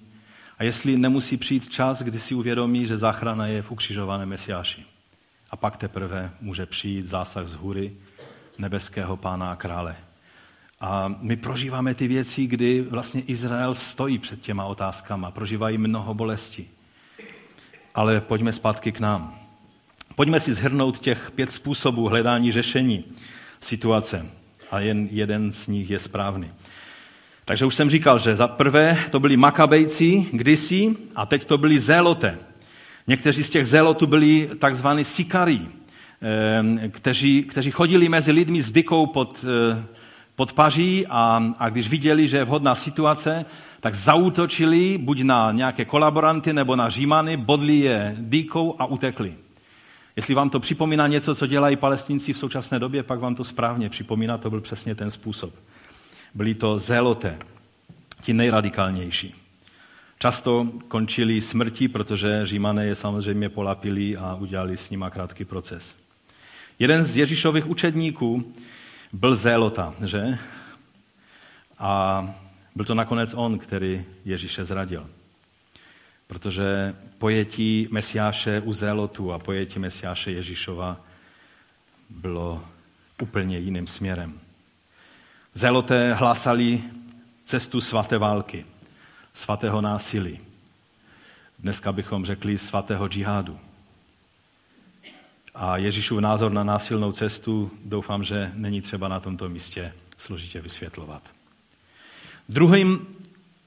[0.58, 4.84] a jestli nemusí přijít čas, kdy si uvědomí, že záchrana je v ukřižovaném Mesiáši.
[5.50, 7.92] A pak teprve může přijít zásah z hůry
[8.58, 9.96] nebeského pána a krále.
[10.80, 16.68] A my prožíváme ty věci, kdy vlastně Izrael stojí před těma otázkama, prožívají mnoho bolesti.
[17.94, 19.40] Ale pojďme zpátky k nám.
[20.14, 23.04] Pojďme si zhrnout těch pět způsobů hledání řešení
[23.60, 24.26] situace.
[24.70, 26.50] A jen jeden z nich je správný.
[27.44, 31.80] Takže už jsem říkal, že za prvé to byli makabejci kdysi a teď to byli
[31.80, 32.38] zéloté.
[33.06, 35.68] Někteří z těch zélotů byli takzvaní sikarí,
[36.20, 39.84] ehm, kteří, kteří chodili mezi lidmi s dykou pod, eh,
[40.36, 43.44] pod paří a, a když viděli, že je vhodná situace,
[43.80, 49.34] tak zautočili buď na nějaké kolaboranty nebo na římany, bodli je dýkou a utekli.
[50.16, 53.88] Jestli vám to připomíná něco, co dělají palestinci v současné době, pak vám to správně
[53.88, 55.54] připomíná, to byl přesně ten způsob.
[56.34, 57.38] Byli to zéloté,
[58.22, 59.34] ti nejradikálnější.
[60.18, 65.96] Často končili smrtí, protože římané je samozřejmě polapili a udělali s nima krátký proces.
[66.78, 68.54] Jeden z Ježíšových učedníků
[69.12, 70.38] byl zélota, že?
[71.78, 72.24] A
[72.74, 75.10] byl to nakonec on, který Ježíše zradil.
[76.26, 81.00] Protože pojetí Mesiáše u zélotu a pojetí Mesiáše Ježíšova
[82.10, 82.64] bylo
[83.22, 84.43] úplně jiným směrem.
[85.56, 86.82] Zeloté hlásali
[87.44, 88.66] cestu svaté války,
[89.32, 90.40] svatého násilí.
[91.58, 93.58] Dneska bychom řekli svatého džihádu.
[95.54, 101.22] A Ježíšův názor na násilnou cestu doufám, že není třeba na tomto místě složitě vysvětlovat.
[102.48, 103.06] Druhým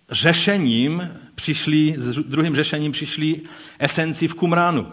[0.09, 3.41] řešením přišli, s druhým řešením přišli
[3.79, 4.91] esenci v Kumránu.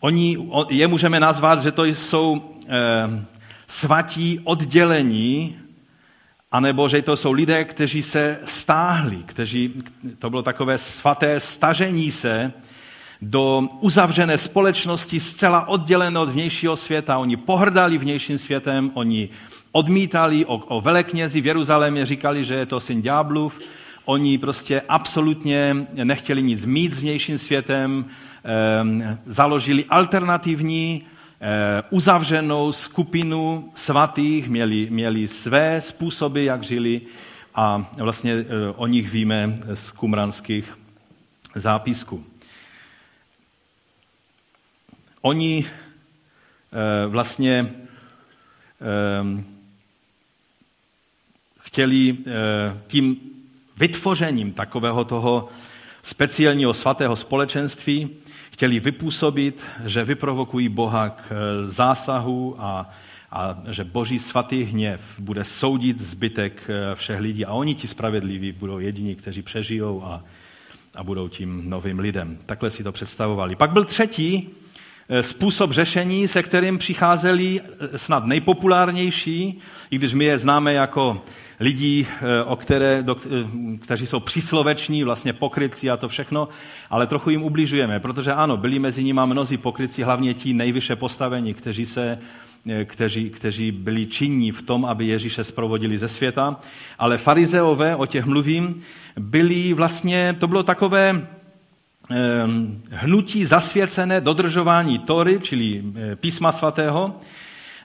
[0.00, 3.24] Oni, je můžeme nazvat, že to jsou eh,
[3.66, 5.58] svatí oddělení
[6.52, 9.74] anebo že to jsou lidé, kteří se stáhli, kteří,
[10.18, 12.52] to bylo takové svaté stažení se
[13.22, 17.18] do uzavřené společnosti zcela oddělené od vnějšího světa.
[17.18, 19.28] Oni pohrdali vnějším světem, oni
[19.72, 23.60] odmítali o, o veleknězi v Jeruzalémě, říkali, že je to syn ďáblův.
[24.04, 28.04] Oni prostě absolutně nechtěli nic mít s vnějším světem,
[28.44, 31.02] ehm, založili alternativní
[31.90, 37.00] uzavřenou skupinu svatých, měli, měli své způsoby, jak žili
[37.54, 38.44] a vlastně eh,
[38.76, 40.78] o nich víme z kumranských
[41.54, 42.24] zápisků.
[45.20, 45.66] Oni
[47.08, 47.72] vlastně
[51.60, 52.16] chtěli
[52.86, 53.16] tím
[53.76, 55.48] vytvořením takového toho
[56.02, 58.10] speciálního svatého společenství
[58.58, 61.32] chtěli vypůsobit, že vyprovokují Boha k
[61.64, 62.90] zásahu a
[63.32, 68.52] a že boží svatý hněv bude soudit zbytek eh, všech lidí a oni ti spravedliví
[68.52, 70.24] budou jediní, kteří přežijou a,
[70.94, 72.38] a budou tím novým lidem.
[72.46, 73.56] Takhle si to představovali.
[73.56, 74.80] Pak byl třetí eh,
[75.20, 81.22] způsob řešení, se kterým přicházeli eh, snad nejpopulárnější, i když my je známe jako
[81.60, 82.06] lidí,
[82.46, 83.16] o které, do,
[83.80, 86.48] kteří jsou přísloveční, vlastně pokrytci a to všechno,
[86.90, 91.54] ale trochu jim ubližujeme, protože ano, byli mezi nimi mnozí pokrytci, hlavně ti nejvyše postavení,
[91.54, 92.18] kteří se
[92.66, 96.60] Eh, kteří, kteří byli činní v tom, aby Ježíše zprovodili ze světa.
[96.98, 98.82] Ale farizeové, o těch mluvím,
[99.18, 101.26] byli vlastně, to bylo takové
[102.90, 107.20] hnutí zasvěcené dodržování Tory, čili eh, písma svatého.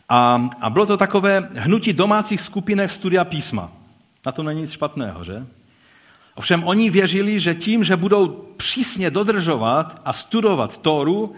[0.10, 3.72] A, a bylo to takové hnutí domácích skupinek studia písma.
[4.26, 5.46] Na tom není nic špatného, že?
[6.36, 11.36] Ovšem oni věřili, že tím, že budou přísně dodržovat a studovat Toru,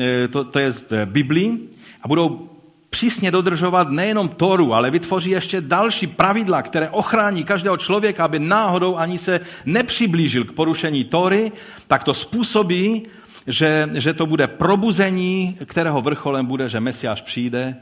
[0.00, 0.70] eh, to, to je
[1.04, 1.68] Biblii,
[2.02, 2.53] a budou
[2.94, 8.96] přísně dodržovat nejenom Toru, ale vytvoří ještě další pravidla, které ochrání každého člověka, aby náhodou
[8.96, 11.52] ani se nepřiblížil k porušení Tory,
[11.86, 13.02] tak to způsobí,
[13.46, 17.76] že, že to bude probuzení, kterého vrcholem bude, že Mesiáš přijde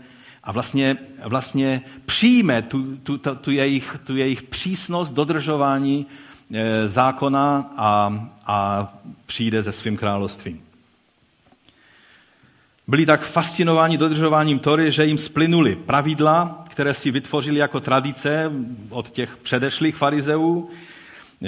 [0.45, 6.07] a vlastně, vlastně přijme tu, tu, tu, tu, jejich, tu jejich přísnost dodržování
[6.53, 7.93] e, zákona a,
[8.47, 8.89] a
[9.27, 10.72] přijde se svým královstvím.
[12.93, 18.53] Byli tak fascinováni dodržováním Tory, že jim splynuli pravidla, které si vytvořili jako tradice
[18.91, 20.71] od těch předešlých farizeů.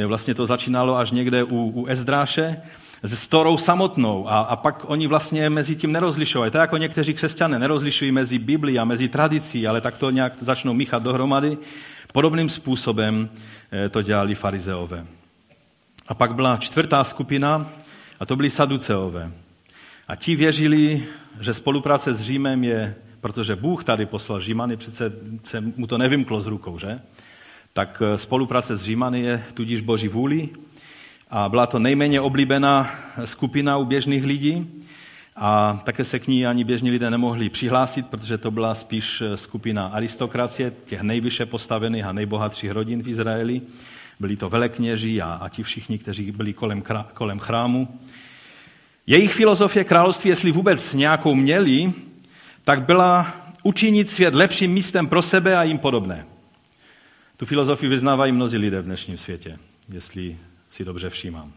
[0.07, 2.63] Vlastně to začínalo až někde u, u Ezdráše
[3.03, 6.51] s Torou samotnou a, a pak oni vlastně mezi tím nerozlišovali.
[6.51, 10.73] To jako někteří křesťané nerozlišují mezi Biblí a mezi tradicí, ale tak to nějak začnou
[10.73, 11.59] míchat dohromady.
[12.13, 13.29] Podobným způsobem
[13.73, 15.07] eh, to dělali farizeové.
[16.09, 17.67] A pak byla čtvrtá skupina,
[18.21, 19.33] a to byli saduceové.
[20.09, 21.05] A ti věřili,
[21.41, 25.13] že spolupráce s Římem je, protože Bůh tady poslal Římany, přece
[25.45, 26.99] se mu to nevymklo z rukou, že?
[27.73, 30.49] Tak eh, spolupráce s Římany je tudíž boží vůli
[31.31, 32.91] a byla to nejméně oblíbená
[33.25, 34.83] skupina u běžných lidí
[35.37, 39.37] a také se k ní ani běžní lidé nemohli přihlásit, protože to byla spíš eh,
[39.37, 43.63] skupina aristokracie, těch nejvyše postavených a nejbohatších rodin v Izraeli.
[44.21, 46.83] Byli to velekněži a, a ti všichni, kteří byli kolem,
[47.15, 48.01] kolem chrámu.
[49.07, 51.93] Jejich filozofie království, jestli vůbec nějakou měli,
[52.65, 56.27] tak byla učinit svět lepším místem pro sebe a jim podobné.
[57.37, 60.39] Tu filozofii vyznávají mnozí lidé v dnešním světě, jestli
[60.71, 61.53] si dobře všímám.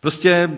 [0.00, 0.50] Prostě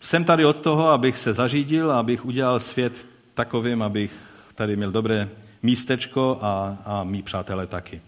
[0.00, 4.12] jsem tady od toho, abych se zařídil, abych udělal svět takovým, abych
[4.54, 5.28] tady měl dobré
[5.62, 8.00] místečko a, a mý přátelé taky.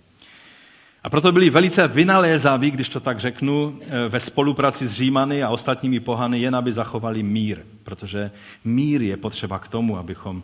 [1.04, 5.50] A proto byli velice vynalézaví, když to tak řeknu, eh, ve spolupráci s Římany a
[5.50, 7.58] ostatními pohany, jen aby zachovali mír.
[7.82, 8.30] Protože
[8.64, 10.42] mír je potřeba k tomu, abychom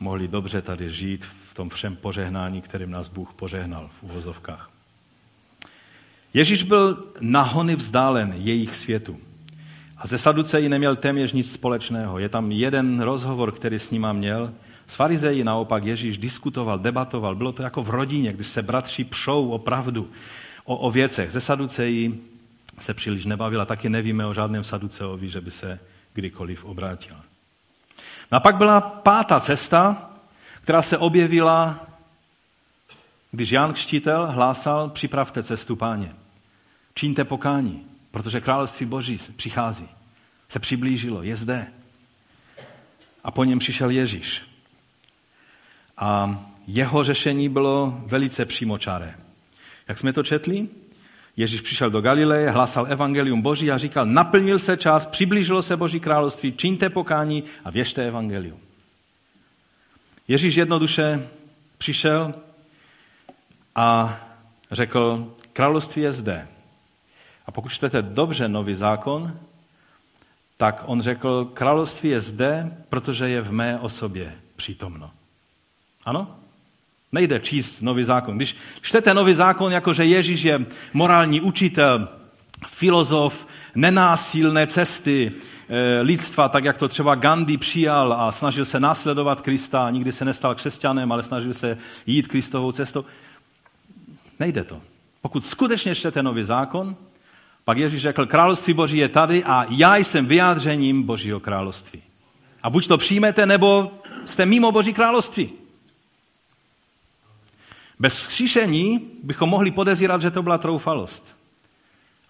[0.00, 4.70] mohli dobře tady žít v tom všem požehnání, kterým nás Bůh požehnal v uvozovkách.
[6.34, 9.18] Ježíš byl nahony vzdálen jejich světu.
[9.96, 12.18] A ze Saducejí neměl téměř nic společného.
[12.18, 14.52] Je tam jeden rozhovor, který s nima měl,
[14.90, 17.34] s farizeji naopak Ježíš diskutoval, debatoval.
[17.34, 20.10] Bylo to jako v rodině, když se bratři pšou o pravdu,
[20.64, 21.30] o, o věcech.
[21.30, 22.20] Ze Saducejí
[22.78, 25.80] se příliš nebavila, taky nevíme o žádném Saduceovi, že by se
[26.12, 27.16] kdykoliv obrátil.
[28.32, 30.10] No a pak byla pátá cesta,
[30.60, 31.86] která se objevila,
[33.30, 36.14] když Jan Kštítel hlásal, připravte cestu páně.
[36.94, 39.88] Čiňte pokání, protože království boží přichází.
[40.48, 41.66] Se přiblížilo, je zde.
[43.24, 44.49] A po něm přišel Ježíš.
[46.00, 49.14] A jeho řešení bylo velice přímočaré.
[49.88, 50.68] Jak jsme to četli?
[51.36, 56.00] Ježíš přišel do Galileje, hlásal evangelium Boží a říkal, naplnil se čas, přiblížilo se Boží
[56.00, 58.58] království, čiňte pokání a věřte evangelium.
[60.28, 61.28] Ježíš jednoduše
[61.78, 62.34] přišel
[63.74, 64.18] a
[64.70, 66.48] řekl, království je zde.
[67.46, 69.40] A pokud čtete dobře nový zákon,
[70.56, 75.10] tak on řekl, království je zde, protože je v mé osobě přítomno.
[76.04, 76.36] Ano?
[77.12, 78.36] Nejde číst nový zákon.
[78.36, 82.08] Když čtete nový zákon, jakože Ježíš je morální učitel,
[82.66, 85.32] filozof, nenásilné cesty
[85.68, 90.24] e, lidstva, tak jak to třeba Gandhi přijal a snažil se následovat Krista, nikdy se
[90.24, 93.04] nestal křesťanem, ale snažil se jít Kristovou cestou.
[94.38, 94.80] Nejde to.
[95.22, 96.96] Pokud skutečně čtete nový zákon,
[97.64, 102.02] pak Ježíš řekl, království Boží je tady a já jsem vyjádřením Božího království.
[102.62, 103.92] A buď to přijmete, nebo
[104.24, 105.59] jste mimo Boží království.
[108.00, 111.36] Bez vzkříšení bychom mohli podezírat, že to byla troufalost.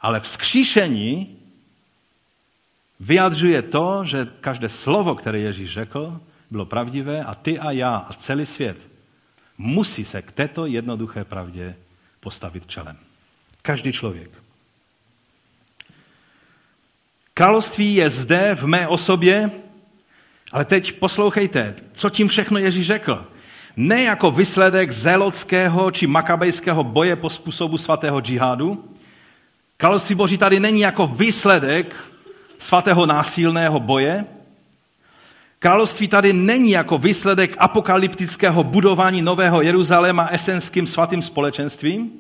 [0.01, 1.39] Ale vzkříšení
[3.01, 8.13] vyjadřuje to, že každé slovo, které Ježíš řekl, bylo pravdivé a ty a já a
[8.13, 8.79] celý svět
[9.59, 11.77] musí se k této jednoduché pravdě
[12.21, 12.97] postavit čelem.
[13.63, 14.31] Každý člověk.
[17.35, 19.51] Království je zde v mé osobě,
[20.53, 23.27] ale teď poslouchejte, co tím všechno Ježíš řekl.
[23.77, 28.85] Ne jako výsledek zelotského či makabejského boje po způsobu svatého džihádu.
[29.77, 32.13] Království Boží tady není jako výsledek
[32.59, 34.25] svatého násilného boje.
[35.59, 42.11] Království tady není jako výsledek apokalyptického budování nového Jeruzaléma esenským svatým společenstvím.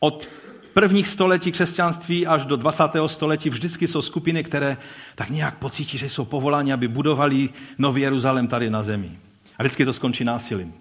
[0.00, 0.28] Od
[0.74, 2.84] prvních století křesťanství až do 20.
[3.06, 4.76] století vždycky jsou skupiny, které
[5.14, 7.48] tak nějak pocítí, že jsou povoláni, aby budovali
[7.78, 9.18] nový Jeruzalém tady na zemi.
[9.58, 10.74] A vždycky to skončí násilím.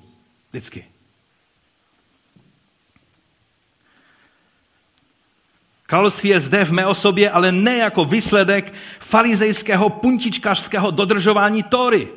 [0.49, 0.85] Vždycky.
[5.85, 12.07] Království je zde v mé osobě, ale ne jako výsledek farizejského puntičkařského dodržování Tory.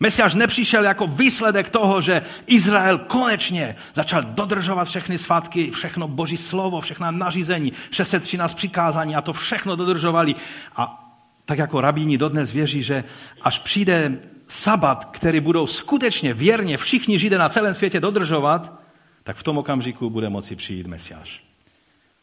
[0.00, 6.80] Mesiáš nepřišel jako výsledek toho, že Izrael konečně začal dodržovat všechny svatky, všechno boží slovo,
[6.80, 10.34] všechna nařízení, 613 přikázání a to všechno dodržovali.
[10.76, 11.12] A
[11.44, 13.04] tak jako rabíni dodnes věří, že
[13.42, 14.18] až přijde
[14.48, 18.80] sabat, který budou skutečně věrně všichni židé na celém světě dodržovat,
[19.22, 21.42] tak v tom okamžiku bude moci přijít Mesiáš.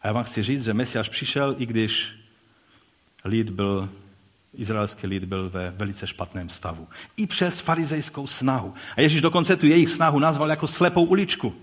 [0.02, 2.16] A já vám chci říct, že Mesiáš přišel, i když
[3.26, 3.90] lid byl,
[4.54, 6.88] izraelský lid byl ve velice špatném stavu.
[7.18, 8.74] I přes farizejskou snahu.
[8.98, 11.56] A Ježíš dokonce tu jejich snahu nazval jako slepou uličku.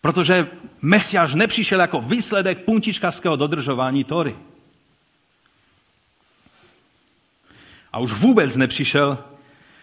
[0.00, 0.46] Protože
[0.82, 4.36] Mesiáš nepřišel jako výsledek puntičkařského dodržování Tory.
[7.92, 9.18] A už vůbec nepřišel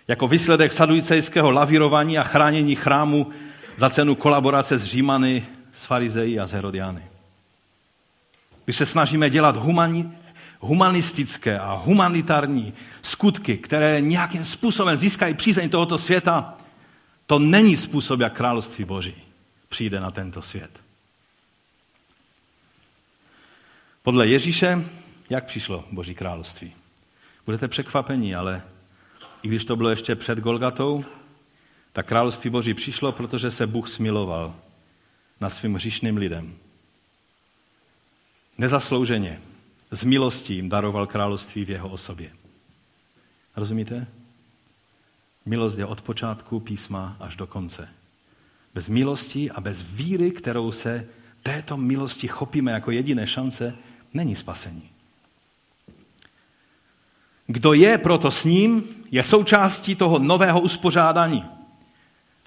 [0.08, 3.32] jako výsledek saduicejského lavírování a chránění chrámu
[3.76, 7.04] za cenu kolaborace s Římany, s farizeji a s Herodiany.
[8.66, 10.10] Když se snažíme dělat humani,
[10.60, 16.58] humanistické a humanitární skutky, které nějakým způsobem získají přízeň tohoto světa,
[17.28, 19.16] to není způsob, jak království Boží
[19.70, 20.72] přijde na tento svět.
[24.04, 24.86] Podle Ježíše,
[25.30, 26.72] jak přišlo Boží království?
[27.46, 28.62] Budete překvapení, ale
[29.46, 31.06] i když to bylo ještě před Golgatou,
[31.94, 34.56] tak království Boží přišlo, protože se Bůh smiloval
[35.42, 36.56] na svým hříšným lidem.
[38.58, 39.42] Nezaslouženě,
[39.92, 42.32] z milostí jim daroval království v jeho osobě.
[43.56, 44.08] Rozumíte?
[45.46, 47.90] Milost je od počátku písma až do konce.
[48.74, 51.08] Bez milosti a bez víry, kterou se
[51.44, 53.76] této milosti chopíme jako jediné šance,
[54.14, 54.95] není spasení.
[57.48, 61.46] Kdo je proto s ním, je součástí toho nového uspořádání,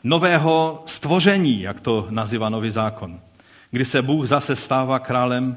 [0.05, 3.21] nového stvoření, jak to nazývá nový zákon,
[3.71, 5.57] kdy se Bůh zase stává králem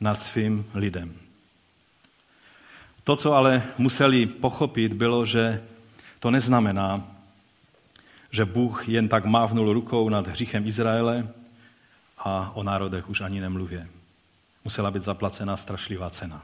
[0.00, 1.14] nad svým lidem.
[3.04, 5.62] To, co ale museli pochopit, bylo, že
[6.20, 7.02] to neznamená,
[8.30, 11.28] že Bůh jen tak mávnul rukou nad hříchem Izraele
[12.18, 13.88] a o národech už ani nemluvě.
[14.64, 16.42] Musela být zaplacená strašlivá cena.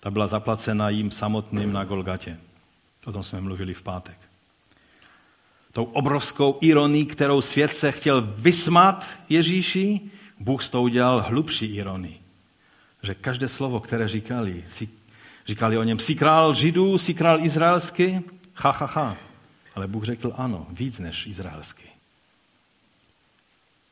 [0.00, 2.38] Ta byla zaplacena jim samotným na Golgatě.
[3.06, 4.18] O tom jsme mluvili v pátek.
[5.72, 10.00] Tou obrovskou ironii, kterou svět se chtěl vysmat Ježíši,
[10.40, 12.20] Bůh s tou udělal hlubší ironii.
[13.02, 14.88] Že každé slovo, které říkali, si,
[15.46, 18.20] říkali o něm, jsi král židů, jsi král izraelský,
[18.54, 19.16] ha, ha, ha.
[19.74, 21.88] Ale Bůh řekl ano, víc než izraelský.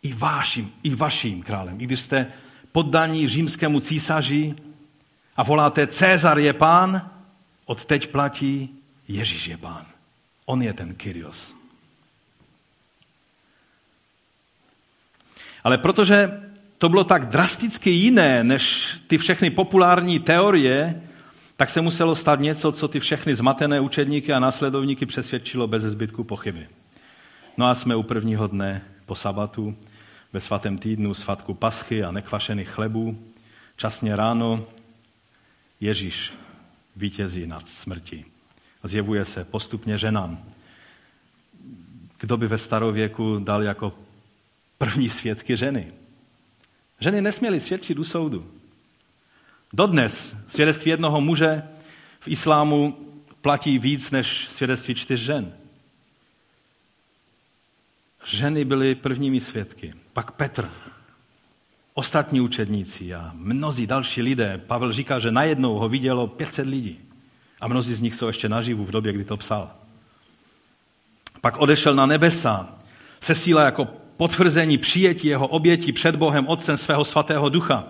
[0.03, 1.81] I vaším, i vaším králem.
[1.81, 2.27] I když jste
[2.73, 4.55] poddaní římskému císaři,
[5.37, 7.11] a voláte Cezar je pán,
[7.65, 8.71] od teď platí
[9.09, 9.87] Ježíš je pán.
[10.45, 11.57] On je ten Kyrios.
[15.65, 16.41] Ale protože
[16.79, 21.03] to bylo tak drasticky jiné než ty všechny populární teorie,
[21.57, 26.25] tak se muselo stát něco, co ty všechny zmatené učedníky a následovníky přesvědčilo bez zbytku
[26.25, 26.69] pochyby.
[27.57, 29.77] No a jsme u prvního dne po sabatu,
[30.33, 33.19] ve svatém týdnu svatku paschy a nekvašených chlebů.
[33.77, 34.67] Časně ráno
[35.81, 36.33] Ježíš
[36.97, 38.25] vítězí nad smrtí.
[38.83, 40.45] Zjevuje se postupně ženám.
[42.21, 43.95] Kdo by ve starověku dal jako
[44.79, 45.93] první svědky ženy?
[47.01, 48.53] Ženy nesměly svědčit u soudu.
[49.73, 51.63] Dodnes svědectví jednoho muže
[52.21, 52.99] v islámu
[53.41, 55.55] platí víc než svědectví čtyř žen.
[58.25, 59.95] Ženy byly prvními svědky.
[60.13, 60.71] Pak Petr.
[61.99, 64.61] Ostatní učedníci a mnozí další lidé.
[64.67, 66.99] Pavel říká, že najednou ho vidělo 500 lidí.
[67.61, 69.71] A mnozí z nich jsou ještě naživu v době, kdy to psal.
[71.41, 72.79] Pak odešel na nebesa,
[73.21, 73.85] se síla jako
[74.17, 77.85] potvrzení přijetí jeho oběti před Bohem Otcem svého svatého ducha.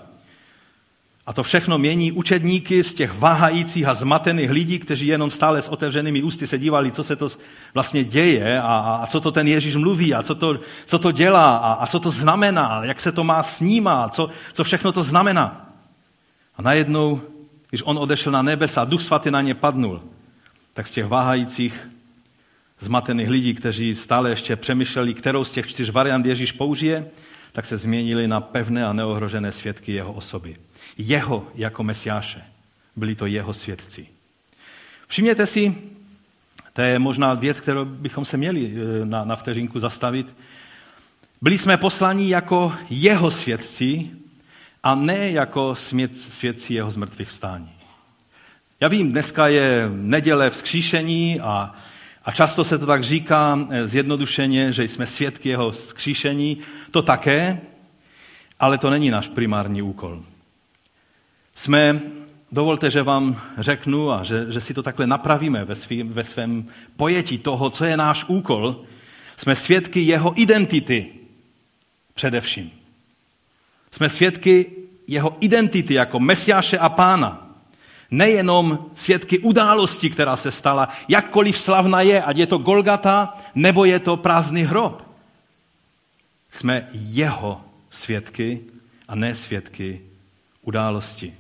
[1.27, 5.69] A to všechno mění učedníky z těch váhajících a zmatených lidí, kteří jenom stále s
[5.69, 7.29] otevřenými ústy se dívali, co se to
[7.75, 11.57] vlastně děje a, a co to ten Ježíš mluví a co to, co to dělá
[11.57, 15.71] a, a co to znamená, jak se to má snímat, co, co všechno to znamená.
[16.57, 17.21] A najednou,
[17.71, 20.03] když on odešel na nebesa a duch svatý na ně padnul,
[20.75, 21.89] tak z těch váhajících
[22.79, 27.07] zmatených lidí, kteří stále ještě přemýšleli, kterou z těch čtyř variant Ježíš použije,
[27.57, 30.57] tak se změnili na pevné a neohrožené svědky jeho osoby.
[30.99, 32.43] Jeho jako mesiáše.
[32.97, 34.07] Byli to jeho svědci.
[35.07, 35.75] Všimněte si,
[36.73, 40.37] to je možná věc, kterou bychom se měli eh, na, na vteřinku zastavit.
[41.41, 44.11] Byli jsme poslaní jako jeho svědci
[44.83, 45.75] a ne jako
[46.13, 47.73] svědci jeho zmrtvých vstání.
[48.81, 51.75] Já vím, dneska je neděle vzkříšení a
[52.27, 56.59] a často se to tak říká eh, zjednodušeně, že jsme svědky jeho skříšení.
[56.91, 57.61] To také,
[58.61, 60.23] ale to není náš primární úkol.
[61.55, 62.01] Jsme,
[62.53, 66.67] dovolte, že vám řeknu a že, že si to takhle napravíme ve, svý, ve svém
[66.97, 68.85] pojetí toho, co je náš úkol.
[69.37, 71.11] Jsme svědky jeho identity
[72.15, 72.71] především.
[73.91, 74.73] Jsme svědky
[75.07, 77.46] jeho identity jako Mesiáše a Pána
[78.11, 83.99] nejenom svědky události, která se stala, jakkoliv slavna je, ať je to Golgata, nebo je
[84.01, 85.03] to prázdný hrob.
[86.51, 88.61] Jsme jeho svědky
[89.09, 90.01] a ne svědky
[90.63, 91.35] události.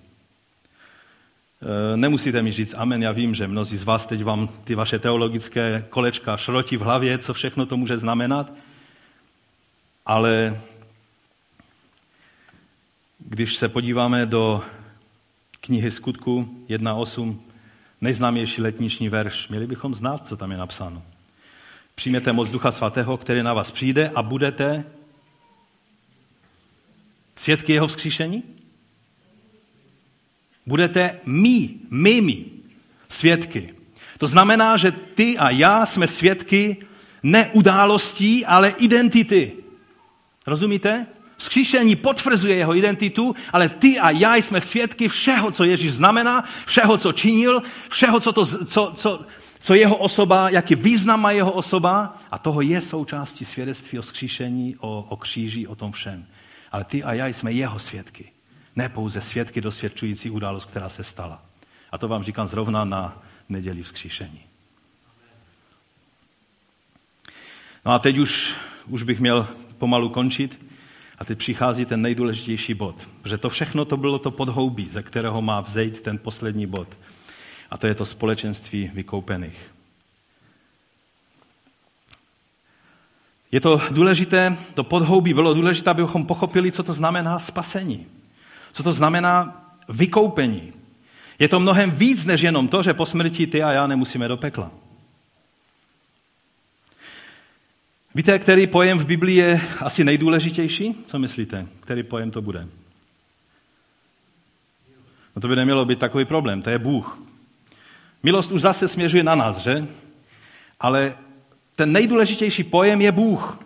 [1.62, 4.98] E, nemusíte mi říct amen, já vím, že mnozí z vás teď vám ty vaše
[4.98, 8.52] teologické kolečka šrotí v hlavě, co všechno to může znamenat,
[10.06, 10.60] ale
[13.18, 14.64] když se podíváme do
[15.66, 17.36] knihy Skutku 1.8,
[18.00, 19.48] nejznámější letniční verš.
[19.48, 21.02] Měli bychom znát, co tam je napsáno.
[21.94, 24.84] Přijměte moc Ducha Svatého, který na vás přijde a budete
[27.36, 28.42] svědky jeho vzkříšení?
[30.66, 32.44] Budete mý, mými
[33.08, 33.74] svědky.
[34.18, 36.76] To znamená, že ty a já jsme svědky
[37.22, 39.52] ne událostí, ale identity.
[40.46, 41.06] Rozumíte?
[41.36, 46.98] Vzkříšení potvrzuje jeho identitu, ale ty a já jsme svědky všeho, co Ježíš znamená, všeho,
[46.98, 49.26] co činil, všeho, co, to, co, co,
[49.58, 52.18] co jeho osoba, jaký význam má jeho osoba.
[52.30, 56.26] A toho je součástí svědectví o vzkříšení, o, o kříži, o tom všem.
[56.72, 58.32] Ale ty a já jsme jeho svědky.
[58.76, 61.42] Ne pouze svědky dosvědčující událost, která se stala.
[61.92, 64.40] A to vám říkám zrovna na neděli vzkříšení.
[67.84, 68.54] No a teď už,
[68.86, 70.65] už bych měl pomalu končit.
[71.18, 75.42] A teď přichází ten nejdůležitější bod, že to všechno to bylo to podhoubí, ze kterého
[75.42, 76.88] má vzejít ten poslední bod.
[77.70, 79.76] A to je to společenství vykoupených.
[83.52, 88.06] Je to důležité, to podhoubí bylo důležité, abychom pochopili, co to znamená spasení.
[88.72, 90.72] Co to znamená vykoupení.
[91.38, 94.36] Je to mnohem víc než jenom to, že po smrti ty a já nemusíme do
[94.36, 94.70] pekla.
[98.16, 100.94] Víte, který pojem v Biblii je asi nejdůležitější?
[101.06, 101.66] Co myslíte?
[101.80, 102.68] Který pojem to bude?
[105.36, 107.18] No to by nemělo být takový problém, to je Bůh.
[108.22, 109.86] Milost už zase směřuje na nás, že?
[110.80, 111.14] Ale
[111.76, 113.58] ten nejdůležitější pojem je Bůh.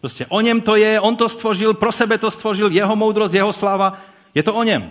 [0.00, 3.52] Prostě o něm to je, on to stvořil, pro sebe to stvořil, jeho moudrost, jeho
[3.52, 4.00] sláva,
[4.34, 4.90] je to o něm.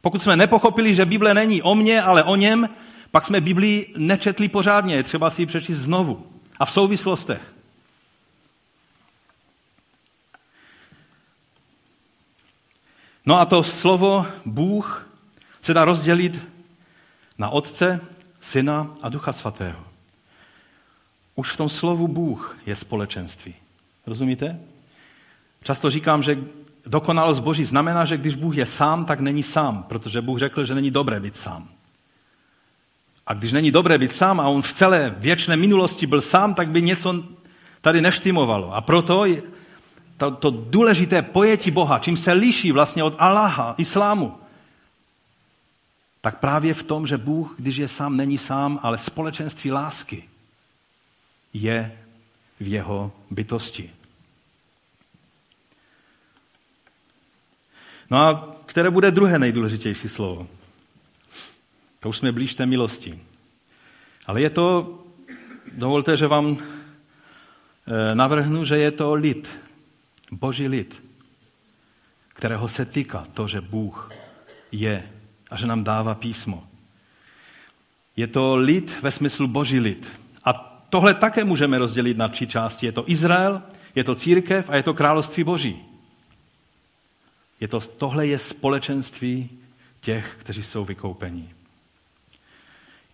[0.00, 2.68] Pokud jsme nepochopili, že Bible není o mně, ale o něm,
[3.10, 6.26] pak jsme Biblii nečetli pořádně, je třeba si ji přečíst znovu.
[6.58, 7.55] A v souvislostech.
[13.26, 15.08] No a to slovo Bůh
[15.60, 16.48] se dá rozdělit
[17.38, 18.00] na Otce,
[18.40, 19.80] Syna a Ducha Svatého.
[21.34, 23.54] Už v tom slovu Bůh je společenství.
[24.06, 24.60] Rozumíte?
[25.62, 26.38] Často říkám, že
[26.86, 30.74] dokonalost Boží znamená, že když Bůh je sám, tak není sám, protože Bůh řekl, že
[30.74, 31.68] není dobré být sám.
[33.26, 36.68] A když není dobré být sám a on v celé věčné minulosti byl sám, tak
[36.68, 37.24] by něco
[37.80, 38.74] tady neštimovalo.
[38.74, 39.24] A proto
[40.16, 44.38] to, to důležité pojetí Boha, čím se liší vlastně od Allaha, islámu,
[46.20, 50.28] tak právě v tom, že Bůh, když je sám, není sám, ale společenství lásky
[51.52, 51.98] je
[52.60, 53.90] v jeho bytosti.
[58.10, 60.48] No a které bude druhé nejdůležitější slovo?
[62.00, 63.20] To už jsme blíž té milosti.
[64.26, 64.98] Ale je to,
[65.72, 69.65] dovolte, že vám eh, navrhnu, že je to lid.
[70.30, 71.02] Boží lid.
[72.28, 74.12] kterého se týká to, že Bůh
[74.72, 75.10] je
[75.50, 76.66] a že nám dává písmo.
[78.16, 80.08] Je to lid ve smyslu boží lid.
[80.44, 80.52] A
[80.90, 82.86] tohle také můžeme rozdělit na tři části.
[82.86, 83.62] Je to Izrael,
[83.94, 85.84] je to církev a je to království boží.
[87.60, 89.50] Je to, tohle je společenství
[90.00, 91.50] těch, kteří jsou vykoupení.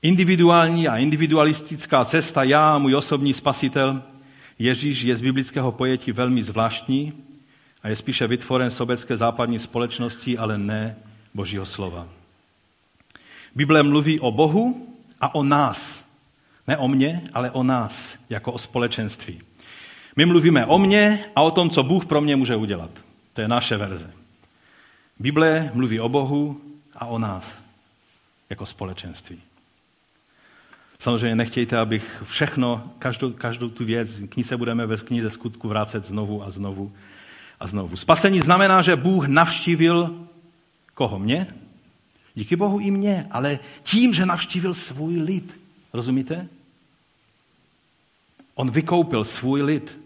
[0.03, 4.03] Individuální a individualistická cesta, já, můj osobní spasitel,
[4.59, 7.13] Ježíš je z biblického pojetí velmi zvláštní
[7.83, 10.97] a je spíše vytvoren sobecké západní společnosti, ale ne
[11.35, 12.09] Božího slova.
[13.55, 14.89] Bible mluví o Bohu
[15.21, 16.09] a o nás.
[16.67, 19.41] Ne o mně, ale o nás, jako o společenství.
[20.17, 22.91] My mluvíme o mně a o tom, co Bůh pro mě může udělat.
[23.33, 24.11] To je naše verze.
[25.19, 26.61] Bible mluví o Bohu
[26.95, 27.59] a o nás,
[28.51, 29.41] jako společenství.
[31.03, 35.69] Samozřejmě nechtějte, abych všechno, každou, každou tu věc, k ní se budeme ve knize skutku
[35.69, 36.93] vrátit znovu a znovu
[37.61, 37.97] a znovu.
[37.97, 40.15] Spasení znamená, že Bůh navštívil
[40.95, 41.19] koho?
[41.19, 41.47] Mě?
[42.35, 45.61] Díky Bohu i mě, ale tím, že navštívil svůj lid.
[45.93, 46.49] Rozumíte?
[48.55, 49.99] On vykoupil svůj lid.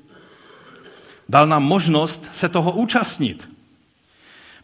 [1.28, 3.49] Dal nám možnost se toho účastnit.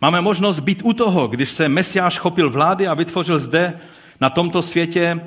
[0.01, 3.81] Máme možnost být u toho, když se Mesiáš chopil vlády a vytvořil zde
[4.21, 5.21] na tomto světě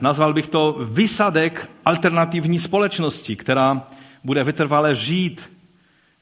[0.00, 3.82] nazval bych to vysadek alternativní společnosti, která
[4.24, 5.50] bude vytrvale žít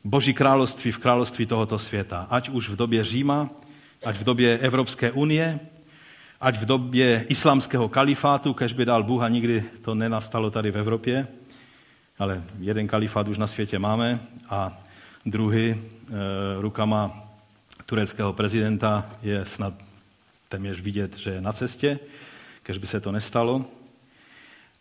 [0.05, 2.27] Boží království v království tohoto světa.
[2.31, 3.51] Ať už v době Říma,
[4.05, 5.61] ať v době Evropské unie,
[6.41, 10.79] ať v době islámského kalifátu, kež by dal Bůh a nikdy to nenastalo tady v
[10.79, 11.27] Evropě,
[12.19, 14.21] ale jeden kalifát už na světě máme
[14.51, 14.79] a
[15.27, 15.77] druhý e,
[16.61, 17.29] rukama
[17.87, 19.75] tureckého prezidenta je snad
[20.49, 21.99] téměř vidět, že je na cestě
[22.69, 23.65] kež by se to nestalo.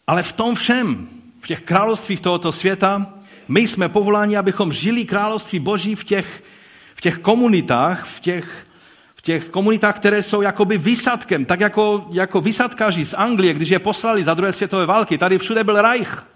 [0.08, 1.08] Ale v tom všem,
[1.40, 3.14] v těch královstvích tohoto světa,
[3.48, 6.44] my jsme povoláni, abychom žili království Boží v těch,
[6.96, 8.68] v těch komunitách, v těch,
[9.16, 13.80] v těch komunitách, které jsou jakoby vysadkem, tak jako, jako vysadkaři z Anglie, když je
[13.80, 15.18] poslali za druhé světové války.
[15.18, 16.28] Tady všude byl Reich.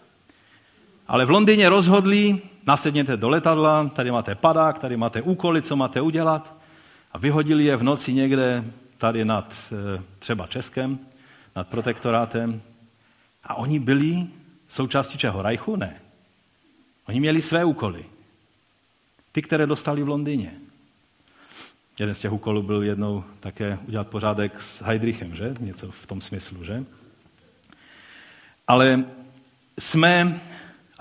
[1.08, 6.02] Ale v Londýně rozhodli, nasedněte do letadla, tady máte padák, tady máte úkoly, co máte
[6.02, 6.56] udělat.
[7.12, 8.64] A vyhodili je v noci někde
[8.98, 11.11] tady nad eh, třeba Českem
[11.56, 12.62] nad protektorátem.
[13.44, 14.28] A oni byli
[14.68, 15.42] součástí čeho?
[15.42, 15.76] Rajchu?
[15.76, 16.02] Ne.
[17.08, 18.06] Oni měli své úkoly.
[19.32, 20.54] Ty, které dostali v Londýně.
[22.00, 25.56] Jeden z těch úkolů byl jednou také udělat pořádek s Heidrichem, že?
[25.60, 26.84] Něco v tom smyslu, že?
[28.68, 29.04] Ale
[29.80, 30.42] jsme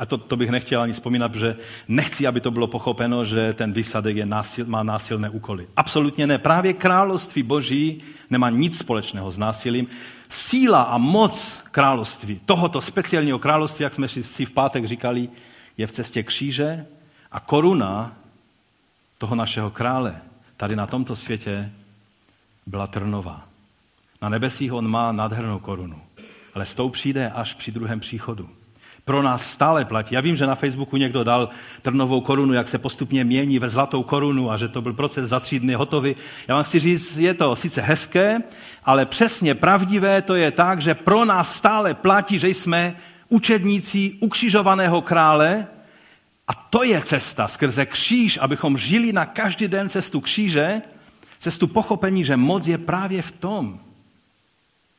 [0.01, 1.57] a to, to bych nechtěl ani vzpomínat, že
[1.89, 5.69] nechci, aby to bylo pochopeno, že ten výsadek je násil, má násilné úkoly.
[5.77, 6.39] Absolutně ne.
[6.39, 9.87] Právě království boží nemá nic společného s násilím.
[10.33, 15.29] Síla a moc království, tohoto speciálního království, jak jsme si v pátek říkali,
[15.77, 16.87] je v cestě kříže
[17.33, 18.17] a koruna
[19.19, 20.17] toho našeho krále
[20.57, 21.73] tady na tomto světě
[22.67, 23.45] byla trnová.
[24.23, 26.01] Na nebesích on má nádhernou korunu,
[26.55, 28.49] ale s tou přijde až při druhém příchodu
[29.11, 30.15] pro nás stále platí.
[30.15, 31.49] Já vím, že na Facebooku někdo dal
[31.83, 35.41] trnovou korunu, jak se postupně mění ve zlatou korunu a že to byl proces za
[35.41, 36.17] tři dny hotový.
[36.49, 38.39] Já vám chci říct, je to sice hezké,
[38.85, 42.97] ale přesně pravdivé to je tak, že pro nás stále platí, že jsme
[43.29, 45.67] učedníci ukřižovaného krále
[46.49, 50.83] a to je cesta skrze kříž, abychom žili na každý den cestu kříže,
[51.39, 53.81] cestu pochopení, že moc je právě v tom,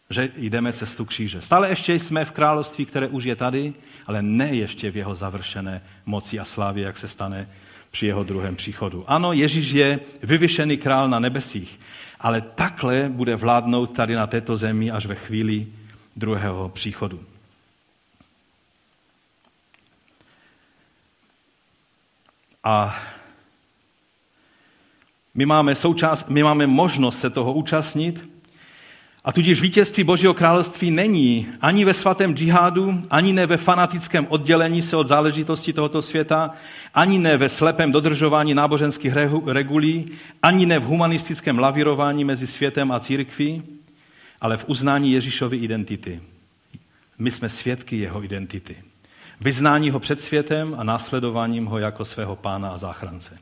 [0.09, 1.41] že jdeme cestu kříže.
[1.41, 3.73] Stále ještě jsme v království, které už je tady,
[4.07, 7.49] ale ne ještě v jeho završené moci a slávě, jak se stane
[7.91, 9.03] při jeho druhém příchodu.
[9.07, 11.79] Ano, Ježíš je vyvyšený král na nebesích,
[12.19, 15.67] ale takhle bude vládnout tady na této zemi až ve chvíli
[16.15, 17.23] druhého příchodu.
[22.63, 22.99] A
[25.33, 28.29] my máme, součást, my máme možnost se toho účastnit,
[29.23, 34.81] a tudíž vítězství Božího království není ani ve svatém džihádu, ani ne ve fanatickém oddělení
[34.81, 36.51] se od záležitosti tohoto světa,
[36.93, 39.13] ani ne ve slepém dodržování náboženských
[39.45, 40.11] regulí,
[40.41, 43.63] ani ne v humanistickém lavírování mezi světem a církví,
[44.41, 46.21] ale v uznání Ježíšovy identity.
[47.17, 48.75] My jsme svědky jeho identity.
[49.41, 53.37] Vyznání ho před světem a následováním ho jako svého pána a záchrance.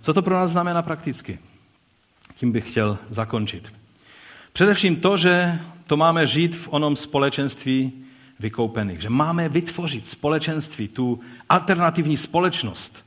[0.00, 1.38] Co to pro nás znamená prakticky?
[2.34, 3.72] Tím bych chtěl zakončit.
[4.56, 7.92] Především to, že to máme žít v onom společenství
[8.40, 9.00] vykoupených.
[9.02, 13.04] Že máme vytvořit společenství, tu alternativní společnost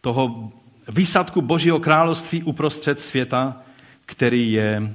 [0.00, 0.52] toho
[0.88, 3.62] výsadku Božího království uprostřed světa,
[4.06, 4.90] který je e,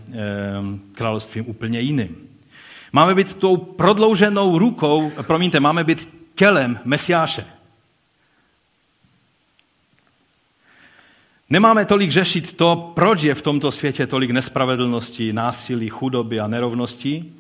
[0.92, 2.16] královstvím úplně jiným.
[2.94, 7.46] Máme být tou prodlouženou rukou, promiňte, máme být tělem Mesiáše.
[11.50, 17.34] Nemáme tolik řešit to, proč je v tomto světě tolik nespravedlnosti, násilí, chudoby a nerovností,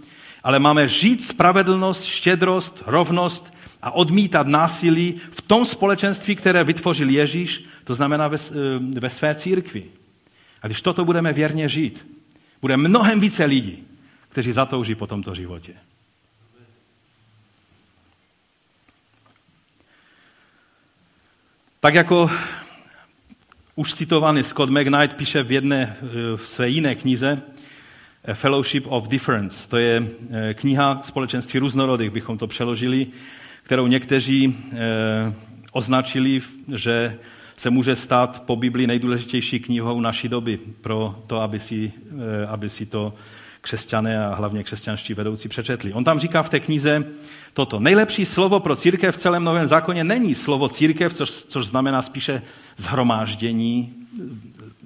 [0.43, 7.64] ale máme žít spravedlnost, štědrost, rovnost a odmítat násilí v tom společenství, které vytvořil Ježíš,
[7.84, 9.86] to znamená ve, eh, ve své církvi.
[10.62, 12.07] A když toto budeme věrně žít,
[12.62, 13.84] bude mnohem více lidí,
[14.30, 15.74] kteří zatouží po tomto životě.
[21.80, 22.32] Tak jako
[23.80, 25.96] už citovaný Scott McKnight píše v jedné
[26.36, 27.42] v své jiné knize
[28.34, 29.70] Fellowship of Difference.
[29.70, 33.08] To je eh, kniha společenství různorodých, bychom to přeložili,
[33.64, 34.78] kterou někteří eh,
[35.72, 36.42] označili,
[36.76, 37.20] že
[37.56, 41.92] se může stát po Biblii nejdůležitější knihou naší doby pro to, aby si,
[42.44, 43.14] eh, aby si to
[43.70, 45.93] křesťané a hlavně křesťanští vedoucí přečetli.
[45.93, 47.05] On tam říká v té knize
[47.53, 47.80] toto.
[47.80, 52.41] Nejlepší slovo pro církev v celém Novém zákoně není slovo církev, což, což znamená spíše
[52.78, 53.93] zhromáždění,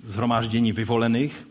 [0.05, 1.47] zhromáždění vyvolených.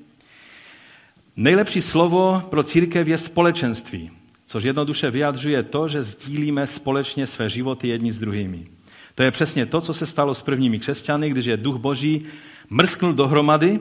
[1.37, 4.11] Nejlepší slovo pro církev je společenství,
[4.47, 8.67] což jednoduše vyjadřuje to, že sdílíme společně své životy jedni s druhými.
[9.15, 12.25] To je přesně to, co se stalo s prvními křesťany, když je duch boží
[12.71, 13.81] mrsknul dohromady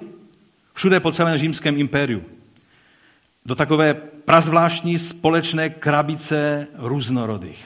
[0.73, 2.23] všude po celém římském impériu
[3.45, 3.93] do takové
[4.25, 7.65] prazvláštní společné krabice různorodých.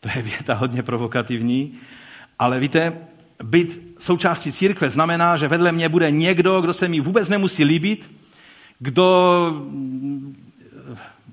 [0.00, 1.78] To je věta hodně provokativní,
[2.38, 2.98] ale víte,
[3.42, 8.10] být součástí církve znamená, že vedle mě bude někdo, kdo se mi vůbec nemusí líbit,
[8.78, 9.66] kdo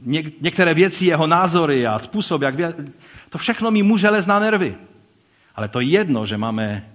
[0.02, 2.74] něk, některé věci, jeho názory a způsob, jak vě...
[3.30, 4.76] to všechno mi může lez na nervy.
[5.56, 6.90] Ale to jedno, že máme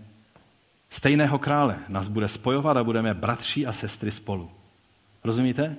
[0.91, 4.51] stejného krále, nás bude spojovat a budeme bratři a sestry spolu.
[5.25, 5.77] Rozumíte?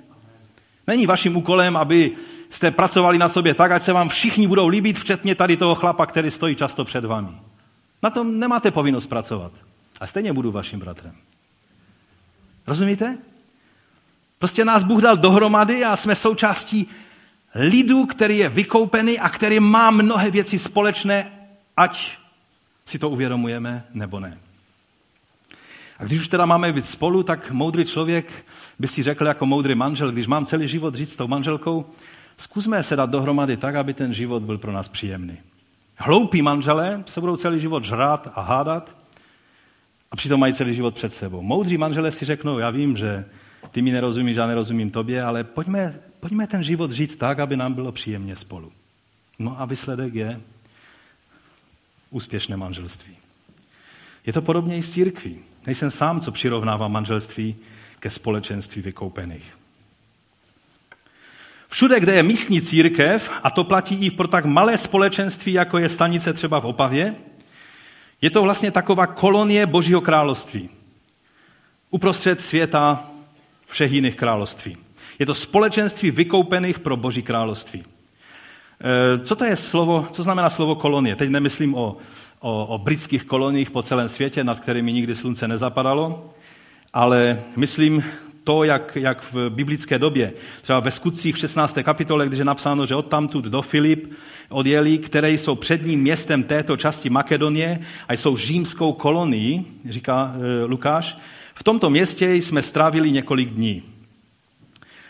[0.87, 2.11] Není vaším úkolem, aby
[2.49, 6.05] jste pracovali na sobě tak, ať se vám všichni budou líbit, včetně tady toho chlapa,
[6.05, 7.29] který stojí často před vámi.
[8.03, 9.51] Na tom nemáte povinnost pracovat.
[9.99, 11.15] A stejně budu vaším bratrem.
[12.67, 13.17] Rozumíte?
[14.39, 16.89] Prostě nás Bůh dal dohromady a jsme součástí
[17.55, 21.31] lidu, který je vykoupený a který má mnohé věci společné,
[21.77, 22.17] ať
[22.85, 24.37] si to uvědomujeme nebo ne.
[25.99, 28.45] A když už teda máme být spolu, tak moudrý člověk
[28.79, 31.85] by si řekl jako moudrý manžel, když mám celý život žít s tou manželkou,
[32.37, 35.37] zkusme se dát dohromady tak, aby ten život byl pro nás příjemný.
[35.97, 38.95] Hloupí manželé se budou celý život žrát a hádat
[40.11, 41.41] a přitom mají celý život před sebou.
[41.41, 43.25] Moudří manželé si řeknou, já vím, že
[43.71, 47.73] ty mi nerozumíš, já nerozumím tobě, ale pojďme, pojďme ten život žít tak, aby nám
[47.73, 48.71] bylo příjemně spolu.
[49.39, 50.41] No a výsledek je
[52.09, 53.17] úspěšné manželství.
[54.25, 55.39] Je to podobně i s církví.
[55.65, 57.55] Nejsem sám, co přirovnává manželství
[58.05, 59.57] ke společenství vykoupených.
[61.67, 65.89] Všude, kde je místní církev, a to platí i pro tak malé společenství, jako je
[65.89, 67.15] stanice třeba v Opavě,
[68.21, 70.69] je to vlastně taková kolonie Božího království.
[71.89, 73.09] Uprostřed světa
[73.67, 74.77] všech jiných království.
[75.19, 77.81] Je to společenství vykoupených pro Boží království.
[77.81, 81.15] E, co to je slovo, co znamená slovo kolonie?
[81.15, 81.97] Teď nemyslím o,
[82.39, 86.29] o, o britských koloniích po celém světě, nad kterými nikdy slunce nezapadalo,
[86.95, 88.03] ale myslím
[88.43, 91.77] to, jak, jak v biblické době, třeba ve skutcích 16.
[91.83, 94.11] kapitole, když je napsáno, že odtamtud do Filip
[94.49, 101.17] odjeli, které jsou předním městem této části Makedonie a jsou římskou kolonií, říká e, Lukáš,
[101.55, 103.83] v tomto městě jsme strávili několik dní.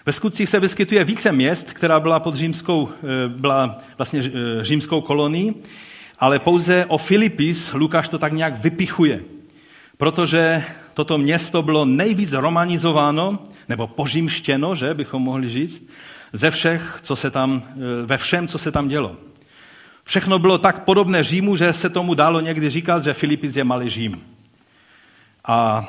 [0.05, 5.01] Ve skutcích se vyskytuje více měst, která byla pod římskou, e, byla vlastně e, římskou
[5.01, 5.55] kolonií,
[6.19, 9.21] ale pouze o Filipis Lukáš to tak nějak vypichuje,
[9.97, 10.63] protože
[10.95, 13.39] toto město bylo nejvíc romanizováno,
[13.69, 15.89] nebo pořímštěno, že bychom mohli říct,
[16.33, 19.15] ze všech, co se tam, eh, ve všem, co se tam dělo.
[20.03, 23.89] Všechno bylo tak podobné Římu, že se tomu dalo někdy říkat, že Filipis je malý
[23.89, 24.23] Řím.
[25.45, 25.87] A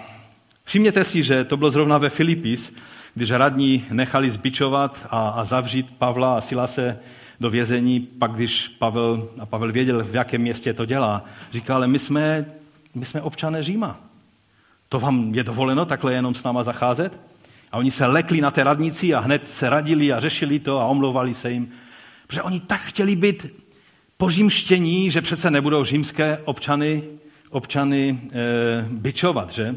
[0.64, 2.74] všimněte si, že to bylo zrovna ve Filipis,
[3.14, 6.98] když radní nechali zbičovat a, a zavřít Pavla a Silase
[7.40, 11.88] do vězení, pak když Pavel, a Pavel věděl, v jakém městě to dělá, říká, ale
[11.88, 12.46] my jsme,
[12.94, 14.05] my jsme občané Říma.
[14.88, 17.20] To vám je dovoleno takhle jenom s náma zacházet?
[17.72, 20.86] A oni se lekli na té radnici a hned se radili a řešili to a
[20.86, 21.72] omlouvali se jim.
[22.26, 23.46] Protože oni tak chtěli být
[24.16, 27.02] pořímštění, že přece nebudou římské občany,
[27.50, 29.76] občany e, byčovat, že?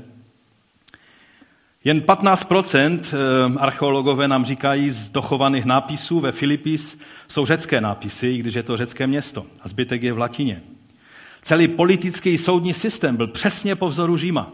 [1.83, 8.53] Jen 15% eh, archeologové nám říkají z dochovaných nápisů ve Filipis jsou řecké nápisy, když
[8.53, 10.61] je to řecké město a zbytek je v latině.
[11.41, 14.51] Celý politický soudní systém byl přesně po vzoru Říma.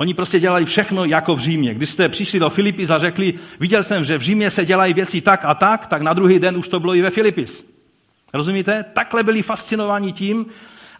[0.00, 1.74] Oni prostě dělali všechno jako v Římě.
[1.74, 5.20] Když jste přišli do Filipis a řekli, viděl jsem, že v Římě se dělají věci
[5.20, 7.70] tak a tak, tak na druhý den už to bylo i ve Filipis.
[8.34, 8.84] Rozumíte?
[8.92, 10.46] Takhle byli fascinováni tím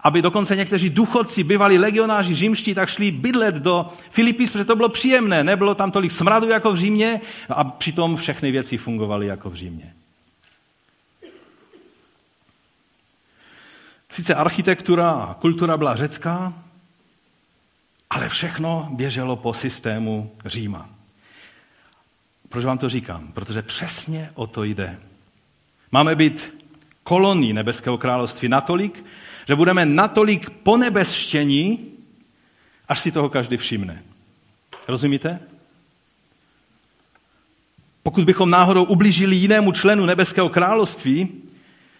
[0.01, 4.89] aby dokonce někteří duchodci, bývali legionáři římští, tak šli bydlet do Filipis, protože to bylo
[4.89, 5.45] příjemné.
[5.45, 9.95] Nebylo tam tolik smradu jako v Římě a přitom všechny věci fungovaly jako v Římě.
[14.11, 16.55] Sice architektura a kultura byla řecká,
[18.11, 20.89] ale všechno běželo po systému Říma.
[22.49, 23.33] Proč vám to říkám?
[23.33, 24.99] Protože přesně o to jde.
[25.93, 26.65] Máme být
[27.03, 29.05] koloní nebeského království natolik,
[29.49, 31.93] že budeme natolik ponebezštění,
[32.89, 34.03] až si toho každý všimne.
[34.89, 35.41] Rozumíte?
[38.03, 41.29] Pokud bychom náhodou ublížili jinému členu nebeského království,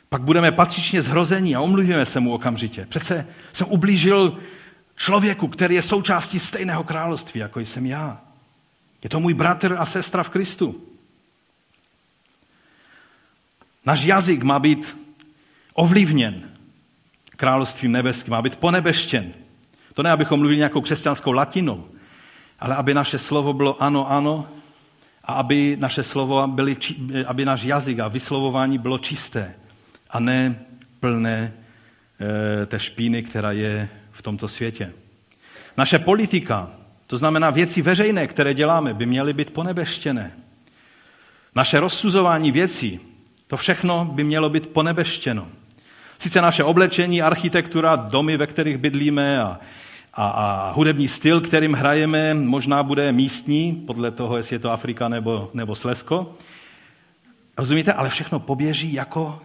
[0.09, 2.87] pak budeme patřičně zhrození a omluvíme se mu okamžitě.
[2.89, 4.39] Přece jsem ublížil
[4.99, 8.21] člověku, který je součástí stejného království, jako jsem já.
[9.03, 10.85] Je to můj bratr a sestra v Kristu.
[13.87, 14.97] Náš jazyk má být
[15.75, 16.51] ovlivněn
[17.37, 19.33] královstvím nebeským, má být ponebeštěn.
[19.95, 21.89] To ne, abychom mluvili nějakou křesťanskou latinou,
[22.59, 24.49] ale aby naše slovo bylo ano, ano
[25.25, 26.77] a aby naše slovo byly,
[27.27, 29.55] aby náš jazyk a vyslovování bylo čisté
[30.11, 30.67] a ne
[31.01, 31.53] plné
[32.63, 33.89] e, té špíny, která je
[34.19, 34.93] v tomto světě.
[35.77, 36.71] Naše politika,
[37.07, 40.33] to znamená věci veřejné, které děláme, by měly být ponebeštěné.
[41.55, 43.01] Naše rozsuzování věcí,
[43.47, 45.49] to všechno by mělo být ponebeštěno.
[46.19, 49.61] Sice naše oblečení, architektura, domy, ve kterých bydlíme a,
[50.15, 55.09] a, a hudební styl, kterým hrajeme, možná bude místní, podle toho, jestli je to Afrika
[55.09, 56.35] nebo, nebo Slesko.
[57.57, 57.93] Rozumíte?
[57.93, 59.41] Ale všechno poběží jako,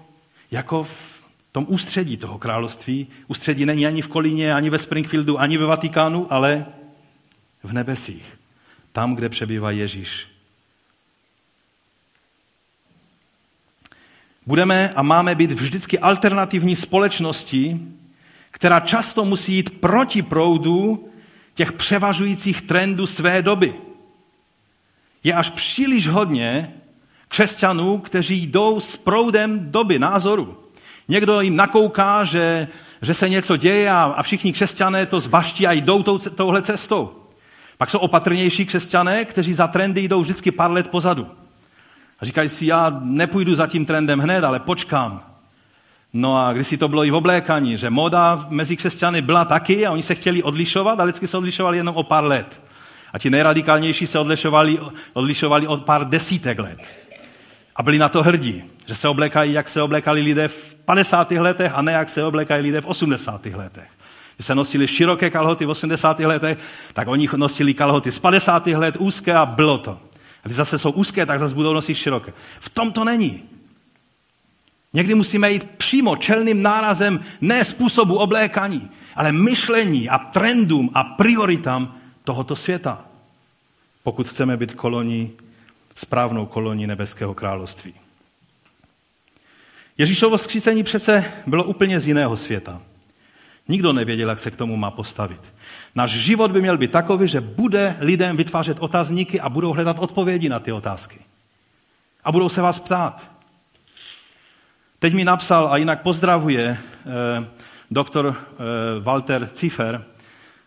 [0.51, 1.12] jako v
[1.53, 3.07] tom ústředí toho království.
[3.27, 6.65] Ústředí není ani v Kolíně, ani ve Springfieldu, ani ve Vatikánu, ale
[7.63, 8.39] v nebesích.
[8.91, 10.27] Tam, kde přebývá Ježíš.
[14.45, 17.95] Budeme a máme být vždycky alternativní společností,
[18.51, 21.09] která často musí jít proti proudu
[21.53, 23.73] těch převažujících trendů své doby.
[25.23, 26.73] Je až příliš hodně
[27.27, 30.62] křesťanů, kteří jdou s proudem doby, názoru.
[31.07, 32.67] Někdo jim nakouká, že,
[33.01, 37.11] že se něco děje a, a všichni křesťané to zbaští a jdou tou, touhle cestou.
[37.77, 41.27] Pak jsou opatrnější křesťané, kteří za trendy jdou vždycky pár let pozadu.
[42.19, 45.21] A říkají si, já nepůjdu za tím trendem hned, ale počkám.
[46.13, 49.85] No a když si to bylo i v oblékaní, že moda mezi křesťany byla taky
[49.85, 52.61] a oni se chtěli odlišovat a vždycky se odlišovali jenom o pár let.
[53.13, 54.79] A ti nejradikálnější se odlišovali,
[55.13, 57.02] odlišovali o pár desítek let.
[57.75, 61.31] A byli na to hrdí, že se oblékají, jak se oblékali lidé v 50.
[61.31, 63.45] letech a ne jak se oblékají lidé v 80.
[63.45, 63.89] letech.
[64.35, 66.19] Když se nosili široké kalhoty v 80.
[66.19, 66.57] letech,
[66.93, 68.67] tak oni nosili kalhoty z 50.
[68.67, 69.91] let úzké a bylo to.
[70.43, 72.33] A když zase jsou úzké, tak zase budou nosit široké.
[72.59, 73.43] V tom to není.
[74.93, 81.95] Někdy musíme jít přímo čelným nárazem ne způsobu oblékaní, ale myšlení a trendům a prioritám
[82.23, 83.05] tohoto světa,
[84.03, 85.31] pokud chceme být koloní,
[85.95, 87.93] správnou koloní nebeského království.
[89.97, 92.81] Ježíšovo skřícení přece bylo úplně z jiného světa.
[93.67, 95.53] Nikdo nevěděl, jak se k tomu má postavit.
[95.95, 100.49] Náš život by měl být takový, že bude lidem vytvářet otazníky a budou hledat odpovědi
[100.49, 101.19] na ty otázky.
[102.23, 103.31] A budou se vás ptát.
[104.99, 107.47] Teď mi napsal a jinak pozdravuje eh,
[107.91, 108.53] doktor eh,
[108.99, 110.05] Walter Cifer,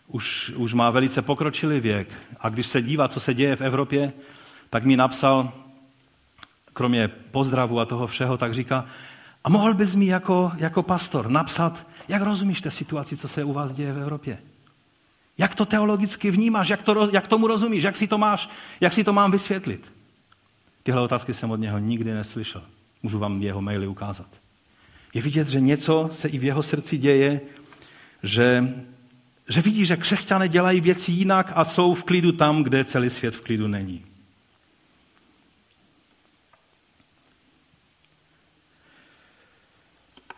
[0.07, 2.07] už, už má velice pokročilý věk.
[2.39, 4.13] A když se dívá, co se děje v Evropě,
[4.69, 5.51] tak mi napsal,
[6.73, 8.85] kromě pozdravu a toho všeho, tak říká,
[9.43, 13.53] a mohl bys mi jako, jako pastor napsat, jak rozumíš té situaci, co se u
[13.53, 14.37] vás děje v Evropě?
[15.37, 16.69] Jak to teologicky vnímáš?
[16.69, 17.83] Jak, to, jak tomu rozumíš?
[17.83, 18.49] Jak si to, máš,
[18.81, 19.93] jak si to mám vysvětlit?
[20.83, 22.63] Tyhle otázky jsem od něho nikdy neslyšel.
[23.03, 24.27] Můžu vám jeho maily ukázat.
[25.13, 27.41] Je vidět, že něco se i v jeho srdci děje,
[28.23, 28.73] že,
[29.49, 33.35] že vidí, že křesťané dělají věci jinak a jsou v klidu tam, kde celý svět
[33.35, 34.05] v klidu není.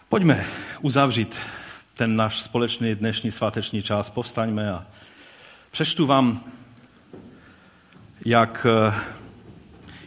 [0.10, 0.46] Pojďme
[0.82, 1.40] uzavřít
[1.94, 4.10] ten náš společný dnešní sváteční čas.
[4.10, 4.86] Povstaňme a
[5.72, 6.44] přečtu vám,
[8.26, 8.66] jak,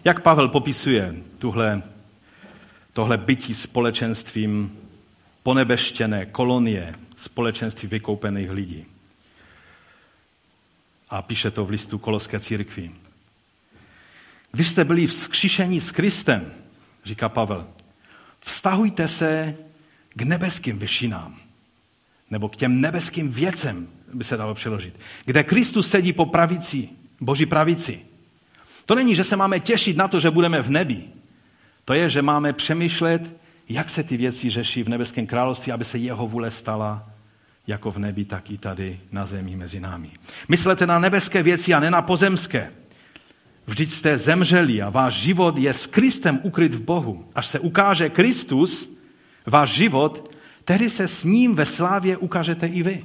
[0.04, 1.82] jak Pavel popisuje tuhle,
[2.92, 4.78] tohle bytí společenstvím
[5.42, 8.86] ponebeštěné kolonie, společenství vykoupených lidí.
[11.10, 12.90] A píše to v listu Koloské církvi.
[14.52, 16.52] Když jste byli vzkříšení s Kristem,
[17.04, 17.66] říká Pavel,
[18.40, 19.54] vztahujte se
[20.14, 21.36] k nebeským vyšinám,
[22.30, 24.94] nebo k těm nebeským věcem, by se dalo přeložit,
[25.24, 26.88] kde Kristus sedí po pravici,
[27.20, 28.00] boží pravici.
[28.86, 31.04] To není, že se máme těšit na to, že budeme v nebi.
[31.84, 33.36] To je, že máme přemýšlet,
[33.68, 37.10] jak se ty věci řeší v nebeském království, aby se jeho vůle stala
[37.66, 40.10] jako v nebi, tak i tady na zemi mezi námi.
[40.48, 42.72] Myslete na nebeské věci a ne na pozemské.
[43.66, 47.28] Vždyť jste zemřeli a váš život je s Kristem ukryt v Bohu.
[47.34, 48.92] Až se ukáže Kristus,
[49.46, 50.30] váš život,
[50.64, 53.04] tehdy se s ním ve slávě ukážete i vy.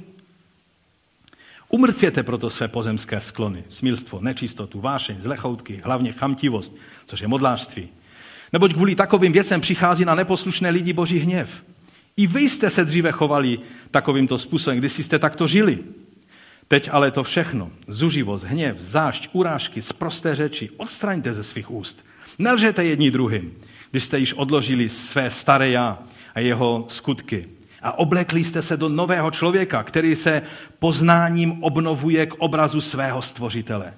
[1.68, 6.76] Umrtvěte proto své pozemské sklony, smilstvo, nečistotu, vášeň, zlechoutky, hlavně chamtivost,
[7.06, 7.88] což je modlářství.
[8.52, 11.64] Neboť kvůli takovým věcem přichází na neposlušné lidi boží hněv.
[12.16, 13.58] I vy jste se dříve chovali
[13.90, 15.78] takovýmto způsobem, když jste takto žili.
[16.68, 22.04] Teď ale to všechno, zuživost, hněv, zášť, urážky, prosté řeči, odstraňte ze svých úst.
[22.38, 23.54] Nelžete jedni druhým,
[23.90, 25.98] když jste již odložili své staré já
[26.34, 27.48] a jeho skutky.
[27.82, 30.42] A oblekli jste se do nového člověka, který se
[30.78, 33.94] poznáním obnovuje k obrazu svého stvořitele.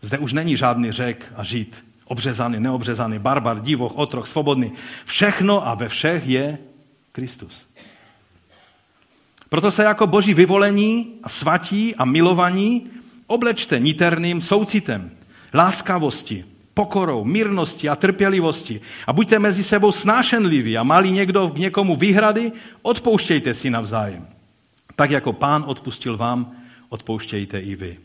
[0.00, 4.72] Zde už není žádný řek a žít, obřezaný, neobřezaný, barbar, divoch, otrok, svobodný.
[5.04, 6.58] Všechno a ve všech je
[7.12, 7.66] Kristus.
[9.48, 12.90] Proto se jako boží vyvolení a svatí a milovaní
[13.26, 15.10] oblečte niterným soucitem,
[15.54, 16.44] láskavosti,
[16.78, 22.52] pokorou, mírnosti a trpělivosti a buďte mezi sebou snášenliví a mali někdo k někomu výhrady,
[22.82, 24.26] odpouštějte si navzájem.
[24.94, 26.54] Tak jako pán odpustil vám,
[26.88, 27.98] odpouštějte i vy.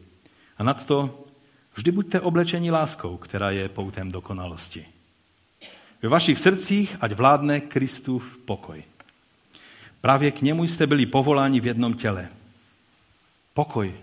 [0.57, 1.23] A nad to
[1.75, 4.85] vždy buďte oblečeni láskou, která je poutem dokonalosti.
[6.01, 8.83] Ve vašich srdcích ať vládne Kristův pokoj.
[10.01, 12.29] Právě k němu jste byli povoláni v jednom těle.
[13.53, 13.93] Pokoj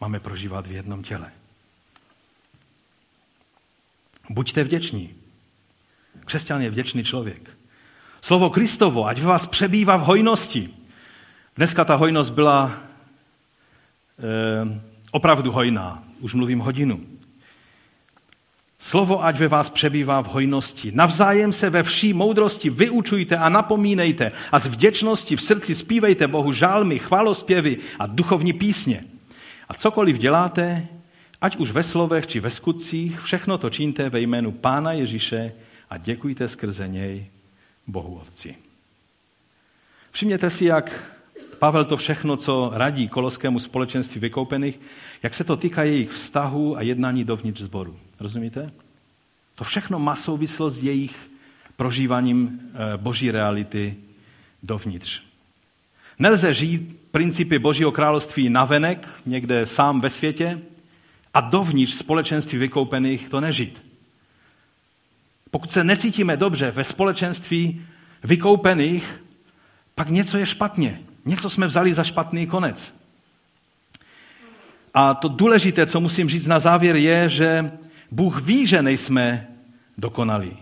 [0.00, 1.37] máme prožívat v jednom těle.
[4.30, 5.14] Buďte vděční.
[6.24, 7.50] Křesťan je vděčný člověk.
[8.20, 10.70] Slovo Kristovo, ať v vás přebývá v hojnosti.
[11.56, 12.72] Dneska ta hojnost byla
[14.18, 16.04] e, opravdu hojná.
[16.20, 17.06] Už mluvím hodinu.
[18.78, 20.92] Slovo ať ve vás přebývá v hojnosti.
[20.94, 26.52] Navzájem se ve vší moudrosti vyučujte a napomínejte a z vděčnosti v srdci zpívejte Bohu
[26.52, 29.04] žálmy, chválospěvy a duchovní písně.
[29.68, 30.88] A cokoliv děláte,
[31.40, 35.52] ať už ve slovech či ve skutcích, všechno to čiňte ve jménu Pána Ježíše
[35.90, 37.26] a děkujte skrze něj
[37.86, 38.56] Bohu Otci.
[40.10, 41.14] Všimněte si, jak
[41.58, 44.80] Pavel to všechno, co radí koloskému společenství vykoupených,
[45.22, 47.98] jak se to týká jejich vztahů a jednání dovnitř sboru.
[48.20, 48.72] Rozumíte?
[49.54, 51.30] To všechno má souvislost s jejich
[51.76, 53.96] prožíváním eh, boží reality
[54.62, 55.22] dovnitř.
[56.18, 60.60] Nelze žít principy božího království navenek, někde sám ve světě,
[61.38, 63.82] a dovnitř společenství vykoupených to nežít.
[65.50, 67.86] Pokud se necítíme dobře ve společenství
[68.24, 69.22] vykoupených,
[69.94, 71.00] pak něco je špatně.
[71.24, 72.94] Něco jsme vzali za špatný konec.
[74.94, 77.70] A to důležité, co musím říct na závěr, je, že
[78.10, 79.46] Bůh ví, že nejsme
[79.98, 80.56] dokonalí.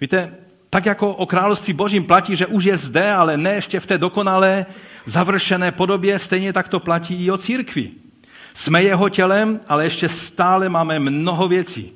[0.00, 0.34] Víte,
[0.70, 3.98] tak jako o království božím platí, že už je zde, ale ne ještě v té
[3.98, 4.66] dokonalé,
[5.04, 8.03] završené podobě, stejně tak to platí i o církvi.
[8.54, 11.92] Jsme jeho tělem, ale ještě stále máme mnoho věcí,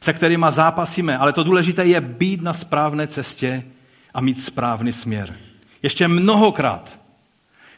[0.00, 3.64] se kterými zápasíme, ale to důležité je být na správné cestě
[4.14, 5.34] a mít správný směr.
[5.82, 6.98] Ještě mnohokrát,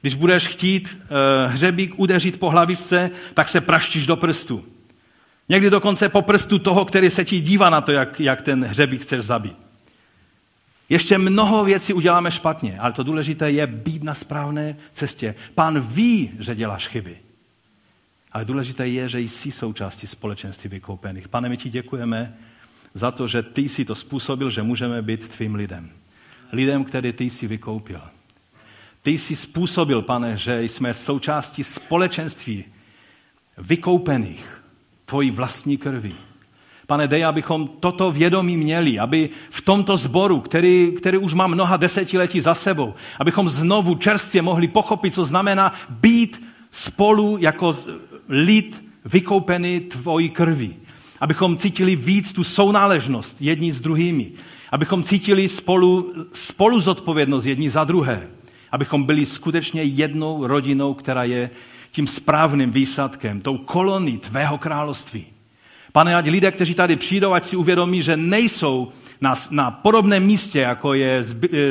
[0.00, 4.64] když budeš chtít uh, hřebík udeřit po hlavičce, tak se praštíš do prstu.
[5.48, 9.02] Někdy dokonce po prstu toho, který se ti dívá na to, jak, jak ten hřebík
[9.02, 9.56] chceš zabít.
[10.88, 15.34] Ještě mnoho věcí uděláme špatně, ale to důležité je být na správné cestě.
[15.54, 17.16] Pán ví, že děláš chyby.
[18.32, 21.28] Ale důležité je, že jsi součástí společenství vykoupených.
[21.28, 22.34] Pane, my ti děkujeme
[22.94, 25.90] za to, že ty jsi to způsobil, že můžeme být tvým lidem.
[26.52, 28.00] Lidem, který ty jsi vykoupil.
[29.02, 32.64] Ty jsi způsobil, pane, že jsme součástí společenství
[33.58, 34.62] vykoupených
[35.04, 36.14] tvojí vlastní krví.
[36.86, 41.76] Pane, dej, abychom toto vědomí měli, aby v tomto sboru, který, který už má mnoha
[41.76, 47.76] desetiletí za sebou, abychom znovu čerstvě mohli pochopit, co znamená být spolu jako
[48.28, 50.76] lid vykoupený tvojí krví.
[51.20, 54.32] Abychom cítili víc tu sounáležnost jedni s druhými.
[54.72, 58.28] Abychom cítili spolu, spolu zodpovědnost jedni za druhé.
[58.72, 61.50] Abychom byli skutečně jednou rodinou, která je
[61.90, 65.26] tím správným výsadkem, tou kolony tvého království.
[65.92, 70.60] Pane, ať lidé, kteří tady přijdou, ať si uvědomí, že nejsou na, na podobném místě,
[70.60, 71.22] jako je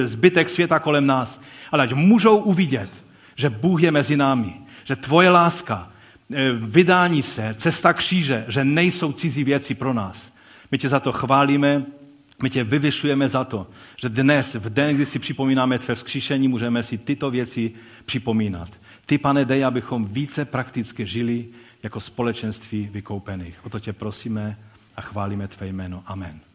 [0.04, 1.41] zbytek světa kolem nás,
[1.72, 2.89] ale ať můžou uvidět,
[3.36, 5.91] že Bůh je mezi námi, že tvoje láska,
[6.32, 10.34] eh, vydání se, cesta kříže, že nejsou cizí věci pro nás.
[10.71, 11.86] My tě za to chválíme,
[12.41, 16.84] my tě vyvyšujeme za to, že dnes, v den, kdy si připomínáme tvé vzkříšení, můžeme
[16.84, 17.71] si tyto věci
[18.05, 18.69] připomínat.
[19.05, 21.45] Ty, pane, dej, abychom více prakticky žili
[21.84, 23.65] jako společenství vykoupených.
[23.65, 24.57] O to tě prosíme
[24.95, 26.03] a chválíme tvé jméno.
[26.05, 26.49] Amen.